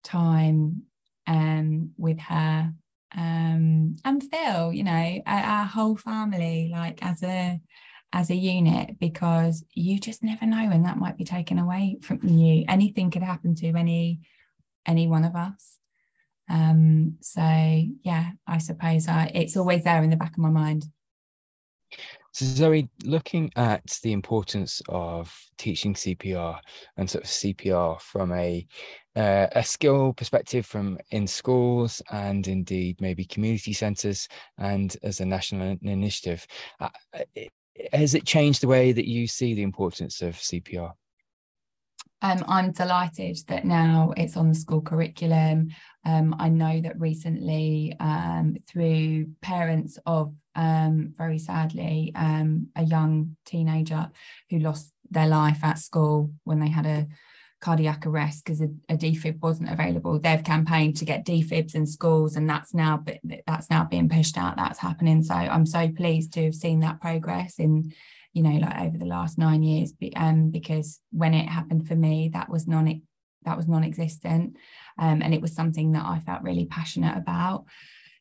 time 0.05 0.83
um, 1.27 1.91
with 1.97 2.19
her 2.21 2.73
um, 3.17 3.97
and 4.05 4.23
Phil. 4.31 4.73
You 4.73 4.85
know, 4.85 5.23
our, 5.27 5.43
our 5.43 5.65
whole 5.65 5.97
family, 5.97 6.71
like 6.73 7.05
as 7.05 7.23
a 7.23 7.61
as 8.13 8.31
a 8.31 8.35
unit 8.35 8.99
because 8.99 9.65
you 9.73 9.99
just 9.99 10.23
never 10.23 10.47
know 10.47 10.69
when 10.69 10.83
that 10.83 10.99
might 10.99 11.17
be 11.17 11.25
taken 11.25 11.59
away 11.59 11.99
from 12.03 12.21
you. 12.23 12.65
Anything 12.69 13.11
could 13.11 13.23
happen 13.23 13.55
to 13.57 13.69
any 13.69 14.21
any 14.87 15.07
one 15.07 15.25
of 15.25 15.35
us. 15.35 15.79
Um 16.51 17.17
so 17.21 17.41
yeah 17.41 18.33
i 18.47 18.59
suppose 18.59 19.09
I, 19.09 19.31
it's 19.35 19.57
always 19.57 19.85
there 19.85 20.03
in 20.03 20.11
the 20.11 20.17
back 20.17 20.33
of 20.33 20.39
my 20.39 20.51
mind. 20.51 20.87
So 22.33 22.47
zoe 22.47 22.89
looking 23.05 23.53
at 23.57 23.99
the 24.03 24.13
importance 24.13 24.81
of 24.89 25.35
teaching 25.59 25.93
cpr 25.93 26.59
and 26.97 27.09
sort 27.09 27.25
of 27.25 27.31
cpr 27.31 28.01
from 28.01 28.33
a 28.33 28.67
uh, 29.15 29.47
a 29.53 29.63
skill 29.63 30.15
perspective 30.15 30.65
from 30.65 30.99
in 31.11 31.27
schools 31.27 32.01
and 32.11 32.49
indeed 32.49 32.99
maybe 33.03 33.27
community 33.27 33.75
centres 33.75 34.27
and 34.57 34.97
as 35.03 35.21
a 35.21 35.27
national 35.27 35.77
initiative 35.83 36.47
uh, 36.81 36.89
has 37.93 38.15
it 38.15 38.25
changed 38.25 38.63
the 38.63 38.69
way 38.69 38.93
that 38.93 39.09
you 39.09 39.27
see 39.27 39.55
the 39.55 39.63
importance 39.63 40.23
of 40.23 40.37
CPR? 40.37 40.93
Um, 42.23 42.45
I'm 42.47 42.71
delighted 42.71 43.39
that 43.49 43.65
now 43.65 44.13
it's 44.17 44.37
on 44.37 44.49
the 44.49 44.55
school 44.55 44.81
curriculum. 44.81 45.71
Um, 46.05 46.37
I 46.39 46.49
know 46.51 46.81
that 46.81 47.01
recently, 47.01 47.97
um, 47.99 48.57
through 48.69 49.27
parents 49.41 49.99
of 50.07 50.33
um, 50.55 51.13
very 51.17 51.39
sadly 51.39 52.13
um, 52.15 52.69
a 52.77 52.85
young 52.85 53.37
teenager 53.45 54.09
who 54.51 54.61
lost 54.61 54.93
their 55.11 55.27
life 55.27 55.65
at 55.65 55.79
school 55.79 56.33
when 56.45 56.61
they 56.61 56.69
had 56.69 56.87
a 56.87 57.09
cardiac 57.63 58.05
arrest 58.07 58.45
because 58.45 58.61
a, 58.61 58.69
a, 58.89 58.97
defib 58.97 59.41
wasn't 59.41 59.71
available. 59.71 60.19
They've 60.19 60.43
campaigned 60.43 60.97
to 60.97 61.05
get 61.05 61.25
defibs 61.25 61.75
in 61.75 61.87
schools, 61.87 62.37
and 62.37 62.51
that's 62.51 62.75
now 62.75 63.03
that's 63.47 63.71
now 63.71 63.85
being 63.85 64.09
pushed 64.09 64.37
out. 64.37 64.57
That's 64.57 64.81
happening. 64.81 65.23
So 65.23 65.35
I'm 65.35 65.65
so 65.65 65.89
pleased 65.89 66.35
to 66.35 66.45
have 66.45 66.55
seen 66.55 66.81
that 66.81 67.01
progress 67.01 67.59
in, 67.59 67.95
you 68.35 68.43
know, 68.43 68.59
like 68.59 68.81
over 68.81 68.99
the 68.99 69.07
last 69.07 69.39
nine 69.39 69.63
years. 69.63 69.95
Um, 70.17 70.51
because 70.51 71.01
when 71.13 71.33
it 71.33 71.49
happened 71.49 71.87
for 71.89 71.95
me, 71.95 72.31
that 72.35 72.51
was 72.51 72.67
non 72.67 73.01
that 73.45 73.57
was 73.57 73.69
non-existent, 73.69 74.57
um, 74.99 75.23
and 75.23 75.33
it 75.33 75.41
was 75.41 75.55
something 75.55 75.93
that 75.93 76.05
I 76.05 76.19
felt 76.21 76.43
really 76.43 76.67
passionate 76.67 77.17
about. 77.17 77.65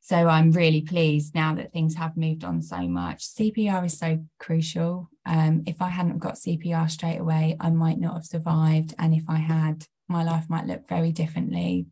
So 0.04 0.28
I'm 0.28 0.52
really 0.52 0.82
pleased 0.82 1.36
now 1.36 1.54
that 1.56 1.72
things 1.72 1.96
have 1.96 2.18
moved 2.18 2.44
on 2.44 2.62
so 2.64 2.88
much. 2.88 3.24
CPR 3.24 3.86
is 3.86 3.98
so 3.98 4.26
crucial. 4.40 5.10
Um, 5.28 5.62
if 5.68 5.80
I 5.80 5.90
hadn't 5.90 6.18
got 6.18 6.34
CPR 6.36 6.90
straight 6.90 7.20
away, 7.20 7.56
I 7.60 7.70
might 7.70 8.00
not 8.00 8.16
have 8.16 8.26
survived. 8.26 8.96
And 8.98 9.14
if 9.14 9.24
I 9.30 9.38
had, 9.38 9.86
my 10.10 10.24
life 10.24 10.50
might 10.50 10.66
look 10.66 10.88
very 10.88 11.12
differently. 11.12 11.86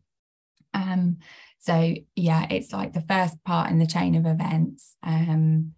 Um, 0.74 1.18
so 1.60 1.94
yeah, 2.16 2.46
it's 2.50 2.72
like 2.72 2.94
the 2.94 3.00
first 3.02 3.42
part 3.44 3.70
in 3.70 3.78
the 3.78 3.86
chain 3.86 4.16
of 4.16 4.26
events. 4.26 4.96
Um, 5.04 5.74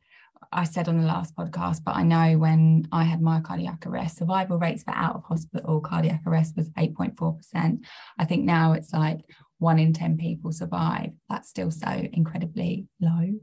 I 0.51 0.65
said 0.65 0.89
on 0.89 0.99
the 0.99 1.07
last 1.07 1.37
podcast, 1.37 1.85
but 1.85 1.97
I 1.97 2.03
know 2.03 2.39
when 2.39 2.89
I 2.93 3.05
had 3.05 3.21
my 3.21 3.41
cardiac 3.41 3.87
arrest, 3.87 4.19
survival 4.19 4.59
rates 4.59 4.83
for 4.83 4.95
out 4.95 5.17
of 5.17 5.25
hospital 5.25 5.81
cardiac 5.81 6.23
arrest 6.27 6.57
was 6.57 6.71
8.4%. 6.71 7.85
I 8.19 8.25
think 8.25 8.45
now 8.45 8.73
it's 8.73 8.93
like 8.93 9.21
one 9.63 9.79
in 9.79 9.95
10 9.95 10.19
people 10.19 10.53
survive. 10.53 11.13
That's 11.31 11.49
still 11.49 11.71
so 11.71 11.89
incredibly 11.89 12.87
low. 13.01 13.35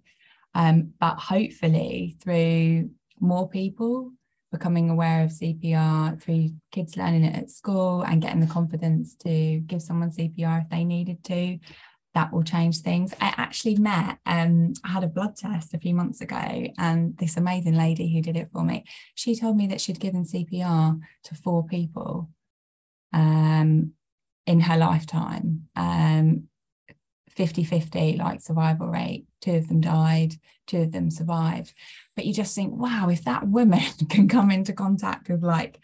Um, 0.53 0.93
but 0.99 1.17
hopefully, 1.17 2.17
through 2.21 2.91
more 3.19 3.49
people 3.49 4.11
becoming 4.51 4.89
aware 4.89 5.23
of 5.23 5.31
CPR, 5.31 6.21
through 6.21 6.49
kids 6.71 6.97
learning 6.97 7.23
it 7.23 7.35
at 7.35 7.51
school 7.51 8.01
and 8.01 8.21
getting 8.21 8.39
the 8.39 8.47
confidence 8.47 9.15
to 9.15 9.59
give 9.59 9.81
someone 9.81 10.11
CPR 10.11 10.63
if 10.63 10.69
they 10.69 10.83
needed 10.83 11.23
to, 11.25 11.59
that 12.15 12.33
will 12.33 12.43
change 12.43 12.79
things. 12.79 13.13
I 13.21 13.33
actually 13.37 13.75
met, 13.75 14.17
um, 14.25 14.73
I 14.83 14.89
had 14.89 15.03
a 15.03 15.07
blood 15.07 15.35
test 15.35 15.73
a 15.73 15.79
few 15.79 15.93
months 15.93 16.21
ago, 16.21 16.67
and 16.77 17.15
this 17.17 17.37
amazing 17.37 17.75
lady 17.75 18.11
who 18.11 18.21
did 18.21 18.35
it 18.35 18.49
for 18.51 18.63
me, 18.63 18.85
she 19.13 19.35
told 19.35 19.55
me 19.55 19.67
that 19.67 19.81
she'd 19.81 19.99
given 19.99 20.25
CPR 20.25 20.99
to 21.25 21.35
four 21.35 21.65
people. 21.65 22.29
Um, 23.13 23.93
in 24.49 24.61
her 24.61 24.77
lifetime. 24.77 25.67
Um, 25.75 26.47
50 27.29 27.63
50 27.63 28.17
like 28.17 28.41
survival 28.41 28.87
rate. 28.87 29.27
Two 29.41 29.53
of 29.53 29.67
them 29.67 29.79
died, 29.79 30.33
two 30.65 30.79
of 30.79 30.91
them 30.91 31.11
survived. 31.11 31.73
But 32.15 32.25
you 32.25 32.33
just 32.33 32.55
think, 32.55 32.73
wow, 32.73 33.09
if 33.09 33.23
that 33.25 33.47
woman 33.47 33.83
can 34.09 34.27
come 34.27 34.49
into 34.49 34.73
contact 34.73 35.29
with 35.29 35.43
like 35.43 35.79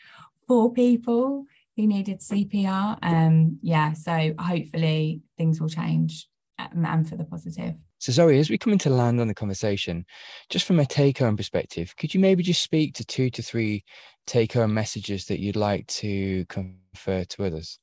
four 0.48 0.74
people 0.74 1.46
who 1.78 1.86
needed 1.86 2.22
CPR, 2.22 2.98
um, 3.04 3.60
yeah, 3.62 3.94
so 3.94 4.34
hopefully 4.40 5.22
things 5.38 5.62
will 5.62 5.70
change 5.70 6.28
um, 6.58 6.84
and 6.86 7.08
for 7.08 7.18
the 7.18 7.24
positive. 7.24 7.76
So, 8.00 8.12
Zoe, 8.12 8.40
as 8.40 8.50
we 8.50 8.58
come 8.58 8.74
into 8.74 8.90
land 8.90 9.22
on 9.22 9.28
the 9.28 9.36
conversation, 9.36 10.06
just 10.50 10.66
from 10.66 10.80
a 10.80 10.86
take 10.86 11.20
home 11.20 11.38
perspective, 11.38 11.96
could 11.96 12.16
you 12.16 12.20
maybe 12.20 12.42
just 12.42 12.64
speak 12.64 12.96
to 12.96 13.06
two 13.06 13.30
to 13.30 13.44
three 13.44 13.84
take 14.26 14.54
home 14.54 14.74
messages 14.74 15.26
that 15.28 15.40
you'd 15.40 15.56
like 15.56 15.86
to 15.88 16.46
confer 16.46 17.24
to 17.26 17.46
others? 17.46 17.80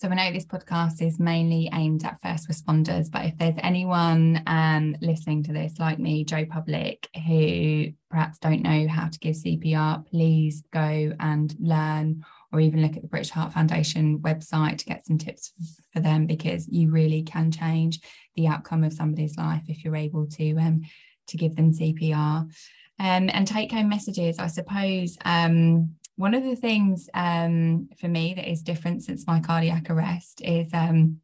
So 0.00 0.08
I 0.08 0.14
know 0.14 0.32
this 0.32 0.46
podcast 0.46 1.06
is 1.06 1.20
mainly 1.20 1.68
aimed 1.74 2.06
at 2.06 2.22
first 2.22 2.48
responders, 2.48 3.10
but 3.10 3.26
if 3.26 3.36
there's 3.36 3.58
anyone 3.58 4.42
um, 4.46 4.96
listening 5.02 5.42
to 5.42 5.52
this 5.52 5.78
like 5.78 5.98
me, 5.98 6.24
Joe 6.24 6.46
Public, 6.46 7.06
who 7.26 7.88
perhaps 8.10 8.38
don't 8.38 8.62
know 8.62 8.88
how 8.88 9.08
to 9.08 9.18
give 9.18 9.36
CPR, 9.36 10.06
please 10.06 10.62
go 10.72 11.12
and 11.20 11.54
learn 11.60 12.24
or 12.50 12.60
even 12.60 12.80
look 12.80 12.96
at 12.96 13.02
the 13.02 13.08
British 13.08 13.28
Heart 13.28 13.52
Foundation 13.52 14.20
website 14.20 14.78
to 14.78 14.86
get 14.86 15.04
some 15.04 15.18
tips 15.18 15.52
for 15.92 16.00
them 16.00 16.24
because 16.24 16.66
you 16.66 16.90
really 16.90 17.22
can 17.22 17.50
change 17.50 18.00
the 18.36 18.46
outcome 18.46 18.84
of 18.84 18.94
somebody's 18.94 19.36
life 19.36 19.64
if 19.68 19.84
you're 19.84 19.96
able 19.96 20.26
to 20.28 20.56
um, 20.56 20.80
to 21.26 21.36
give 21.36 21.56
them 21.56 21.74
CPR. 21.74 22.50
Um, 22.98 23.30
and 23.32 23.46
take 23.46 23.72
home 23.72 23.90
messages, 23.90 24.38
I 24.38 24.46
suppose. 24.46 25.18
Um, 25.26 25.96
one 26.20 26.34
of 26.34 26.44
the 26.44 26.54
things 26.54 27.08
um, 27.14 27.88
for 27.98 28.06
me 28.06 28.34
that 28.34 28.46
is 28.46 28.62
different 28.62 29.02
since 29.02 29.26
my 29.26 29.40
cardiac 29.40 29.88
arrest 29.88 30.42
is 30.44 30.68
um, 30.74 31.20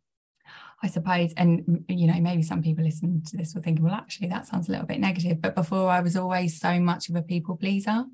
I 0.82 0.88
suppose, 0.88 1.34
and 1.36 1.84
you 1.88 2.06
know, 2.06 2.18
maybe 2.20 2.42
some 2.42 2.62
people 2.62 2.82
listening 2.82 3.22
to 3.28 3.36
this 3.36 3.54
will 3.54 3.62
think, 3.62 3.78
well, 3.82 3.92
actually, 3.92 4.28
that 4.28 4.46
sounds 4.46 4.68
a 4.68 4.72
little 4.72 4.86
bit 4.86 5.00
negative. 5.00 5.40
But 5.40 5.54
before, 5.54 5.90
I 5.90 6.00
was 6.00 6.16
always 6.16 6.58
so 6.58 6.80
much 6.80 7.10
of 7.10 7.16
a 7.16 7.22
people 7.22 7.56
pleaser, 7.56 8.04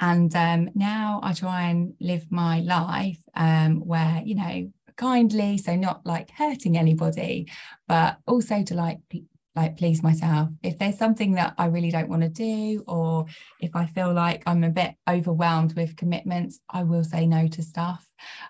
and 0.00 0.34
um, 0.34 0.70
now 0.74 1.20
I 1.22 1.32
try 1.32 1.62
and 1.68 1.94
live 2.00 2.26
my 2.30 2.58
life 2.60 3.20
um, 3.34 3.76
where 3.80 4.20
you 4.24 4.34
know, 4.34 4.72
kindly, 4.96 5.58
so 5.58 5.76
not 5.76 6.04
like 6.04 6.30
hurting 6.30 6.76
anybody, 6.76 7.48
but 7.86 8.18
also 8.26 8.64
to 8.64 8.74
like 8.74 8.98
like 9.56 9.76
please 9.76 10.02
myself. 10.02 10.48
If 10.62 10.78
there's 10.78 10.98
something 10.98 11.32
that 11.32 11.54
i 11.58 11.66
really 11.66 11.90
don't 11.90 12.08
want 12.08 12.22
to 12.22 12.28
do 12.28 12.84
or 12.86 13.26
if 13.60 13.74
i 13.74 13.86
feel 13.86 14.12
like 14.12 14.42
i'm 14.46 14.64
a 14.64 14.70
bit 14.70 14.94
overwhelmed 15.08 15.74
with 15.76 15.96
commitments 15.96 16.60
i 16.68 16.82
will 16.82 17.04
say 17.04 17.26
no 17.26 17.48
to 17.48 17.62
stuff. 17.62 18.06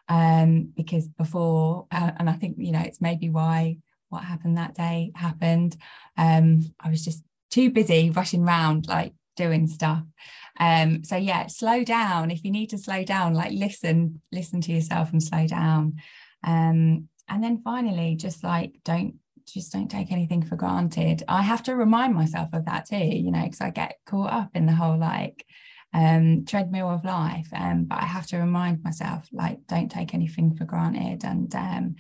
Um, 0.09 0.73
because 0.77 1.09
before 1.09 1.87
uh, 1.91 2.13
and 2.19 2.29
i 2.29 2.35
think 2.35 2.57
you 2.59 2.73
know 2.73 2.81
it's 2.81 3.01
maybe 3.01 3.31
why 3.31 3.79
what 4.09 4.25
happened 4.25 4.59
that 4.59 4.75
day 4.75 5.13
happened. 5.15 5.77
Um, 6.17 6.75
i 6.81 6.91
was 6.91 7.05
just 7.05 7.23
too 7.51 7.71
busy 7.71 8.11
rushing 8.11 8.45
around 8.45 8.87
like 8.89 9.15
doing 9.37 9.67
stuff. 9.67 10.03
Um 10.59 11.03
so 11.05 11.17
yeah 11.17 11.47
slow 11.47 11.83
down. 11.85 12.31
If 12.31 12.45
you 12.45 12.51
need 12.51 12.71
to 12.71 12.79
slow 12.79 13.05
down 13.05 13.35
like 13.35 13.53
listen 13.53 14.21
listen 14.31 14.61
to 14.63 14.73
yourself 14.73 15.13
and 15.13 15.23
slow 15.23 15.47
down. 15.47 15.97
Um 16.45 17.09
and 17.29 17.43
then 17.43 17.63
finally 17.63 18.17
just 18.17 18.45
like 18.45 18.75
don't 18.85 19.15
just 19.53 19.73
don't 19.73 19.91
take 19.91 20.13
anything 20.13 20.43
for 20.43 20.57
granted 20.57 21.23
i 21.29 21.43
have 21.43 21.63
to 21.63 21.75
remind 21.75 22.15
myself 22.15 22.49
of 22.53 22.65
that 22.65 22.87
too 22.87 22.97
you 22.97 23.31
know 23.31 23.43
because 23.43 23.61
i 23.61 23.71
get 23.71 23.97
caught 24.07 24.33
up 24.33 24.51
in 24.55 24.67
the 24.67 24.75
whole 24.75 24.99
like 24.99 25.45
um, 25.93 26.45
treadmill 26.45 26.89
of 26.89 27.05
life. 27.05 27.49
Um, 27.55 27.85
but 27.85 28.01
I 28.01 28.05
have 28.05 28.27
to 28.29 28.39
remind 28.39 28.83
myself, 28.83 29.29
like, 29.33 29.67
don't 29.67 29.91
take 29.91 30.15
anything 30.15 30.55
for 30.55 30.65
granted 30.65 31.25
and 31.25 31.55
um, 31.55 31.97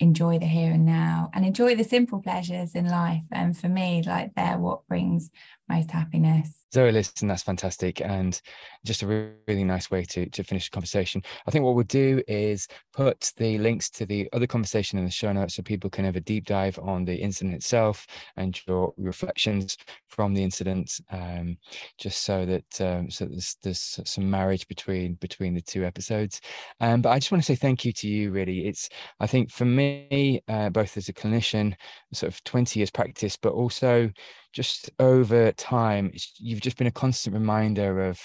enjoy 0.00 0.38
the 0.38 0.46
here 0.46 0.72
and 0.72 0.84
now 0.84 1.30
and 1.32 1.44
enjoy 1.44 1.74
the 1.74 1.84
simple 1.84 2.20
pleasures 2.20 2.74
in 2.74 2.88
life. 2.88 3.22
And 3.32 3.56
for 3.56 3.68
me, 3.68 4.02
like, 4.04 4.34
they're 4.34 4.58
what 4.58 4.86
brings 4.86 5.30
most 5.68 5.90
happiness. 5.90 6.64
Zoe, 6.74 6.90
listen, 6.90 7.28
that's 7.28 7.42
fantastic. 7.42 8.00
And 8.00 8.40
just 8.84 9.02
a 9.02 9.32
really, 9.46 9.64
nice 9.64 9.90
way 9.90 10.02
to, 10.06 10.28
to 10.28 10.42
finish 10.42 10.68
the 10.68 10.74
conversation. 10.74 11.22
I 11.46 11.50
think 11.50 11.64
what 11.64 11.74
we'll 11.74 11.84
do 11.84 12.20
is 12.26 12.66
put 12.92 13.32
the 13.36 13.58
links 13.58 13.88
to 13.90 14.06
the 14.06 14.28
other 14.32 14.46
conversation 14.46 14.98
in 14.98 15.04
the 15.04 15.10
show 15.10 15.32
notes 15.32 15.54
so 15.54 15.62
people 15.62 15.88
can 15.88 16.04
have 16.04 16.16
a 16.16 16.20
deep 16.20 16.46
dive 16.46 16.78
on 16.80 17.04
the 17.04 17.14
incident 17.14 17.54
itself 17.54 18.06
and 18.36 18.60
your 18.66 18.92
reflections 18.96 19.76
from 20.08 20.34
the 20.34 20.42
incident, 20.42 21.00
um, 21.10 21.56
just 21.96 22.22
so 22.22 22.44
that 22.44 22.80
um, 22.80 23.10
so 23.10 23.26
there's, 23.26 23.56
there's 23.62 24.00
some 24.04 24.28
marriage 24.28 24.66
between 24.68 25.14
between 25.14 25.54
the 25.54 25.62
two 25.62 25.84
episodes. 25.84 26.40
Um, 26.80 27.02
but 27.02 27.10
I 27.10 27.18
just 27.18 27.30
want 27.32 27.42
to 27.42 27.46
say 27.46 27.56
thank 27.56 27.84
you 27.84 27.92
to 27.92 28.08
you. 28.08 28.30
Really, 28.30 28.66
it's 28.66 28.88
I 29.20 29.26
think 29.26 29.50
for 29.50 29.64
me, 29.64 30.42
uh, 30.48 30.70
both 30.70 30.96
as 30.96 31.08
a 31.08 31.12
clinician, 31.12 31.74
sort 32.12 32.32
of 32.32 32.42
20 32.44 32.80
years 32.80 32.90
practice, 32.90 33.36
but 33.36 33.52
also 33.52 34.10
just 34.54 34.90
over 35.00 35.52
time, 35.52 36.12
you've 36.38 36.60
just 36.60 36.78
been 36.78 36.86
a 36.86 36.92
constant 36.92 37.34
reminder 37.34 38.06
of 38.06 38.20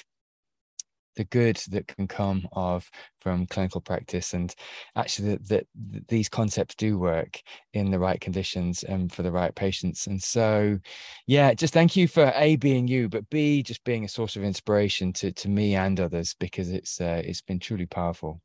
the 1.16 1.24
good 1.26 1.58
that 1.70 1.88
can 1.88 2.08
come 2.08 2.48
of 2.54 2.90
from 3.20 3.46
clinical 3.48 3.82
practice 3.82 4.34
and 4.34 4.56
actually 4.96 5.30
that, 5.30 5.48
that, 5.50 5.68
these 6.08 6.30
concepts 6.30 6.76
do 6.76 6.98
work 6.98 7.42
in 7.74 7.92
the 7.92 8.00
right 8.00 8.22
conditions 8.22 8.84
and 8.84 9.12
for 9.12 9.24
the 9.24 9.32
right 9.32 9.54
patients. 9.54 10.08
And 10.08 10.22
so 10.22 10.80
yeah 11.28 11.54
just 11.54 11.74
thank 11.74 11.98
you 11.98 12.08
for 12.08 12.32
a 12.36 12.56
being 12.56 12.88
you 12.88 13.10
but 13.10 13.30
b 13.30 13.62
just 13.64 13.84
being 13.84 14.06
a 14.06 14.08
source 14.08 14.38
of 14.38 14.44
inspiration 14.44 15.12
to 15.14 15.32
to 15.34 15.50
me 15.50 15.76
and 15.76 16.00
others 16.00 16.36
because 16.40 16.70
it's 16.70 17.02
uh, 17.02 17.22
it's 17.26 17.42
been 17.42 17.60
truly 17.60 17.86
powerful 17.86 18.42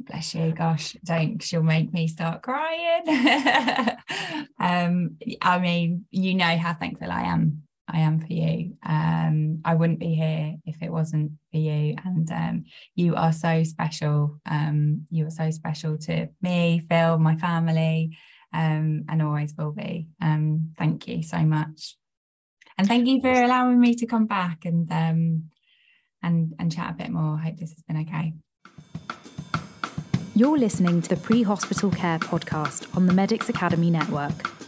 bless 0.00 0.34
you. 0.34 0.52
Gosh 0.52 0.96
don't 1.04 1.42
she'll 1.42 1.62
make 1.62 1.92
me 1.92 2.08
start 2.08 2.42
crying. 2.42 3.04
Um 4.60 5.18
i 5.40 5.58
mean 5.58 6.06
you 6.10 6.34
know 6.34 6.56
how 6.56 6.74
thankful 6.74 7.12
i 7.12 7.22
am 7.22 7.62
i 7.86 8.00
am 8.00 8.18
for 8.18 8.32
you. 8.32 8.76
Um 8.84 9.60
i 9.64 9.74
wouldn't 9.74 10.00
be 10.00 10.14
here 10.14 10.56
if 10.64 10.82
it 10.82 10.90
wasn't 10.90 11.32
for 11.52 11.58
you. 11.58 11.94
And 12.04 12.30
um 12.32 12.64
you 12.94 13.14
are 13.14 13.32
so 13.32 13.62
special. 13.62 14.40
Um 14.46 15.06
you 15.10 15.26
are 15.26 15.30
so 15.30 15.50
special 15.50 15.96
to 15.98 16.28
me 16.42 16.82
phil 16.88 17.18
my 17.18 17.36
family 17.36 18.16
um 18.52 19.04
and 19.08 19.22
always 19.22 19.54
will 19.56 19.72
be. 19.72 20.08
Um 20.20 20.72
thank 20.76 21.06
you 21.06 21.22
so 21.22 21.38
much. 21.38 21.96
And 22.76 22.86
thank 22.88 23.06
you 23.06 23.20
for 23.20 23.30
allowing 23.30 23.80
me 23.80 23.94
to 23.96 24.06
come 24.06 24.26
back 24.26 24.64
and 24.64 24.90
um 24.90 25.44
and 26.22 26.54
and 26.58 26.72
chat 26.72 26.90
a 26.90 26.94
bit 26.94 27.10
more. 27.10 27.36
I 27.38 27.44
hope 27.44 27.58
this 27.58 27.70
has 27.70 27.82
been 27.82 28.00
okay 28.00 28.32
you're 30.38 30.56
listening 30.56 31.02
to 31.02 31.08
the 31.08 31.16
Pre 31.16 31.42
Hospital 31.42 31.90
Care 31.90 32.20
podcast 32.20 32.96
on 32.96 33.06
the 33.06 33.12
Medics 33.12 33.48
Academy 33.48 33.90
Network. 33.90 34.67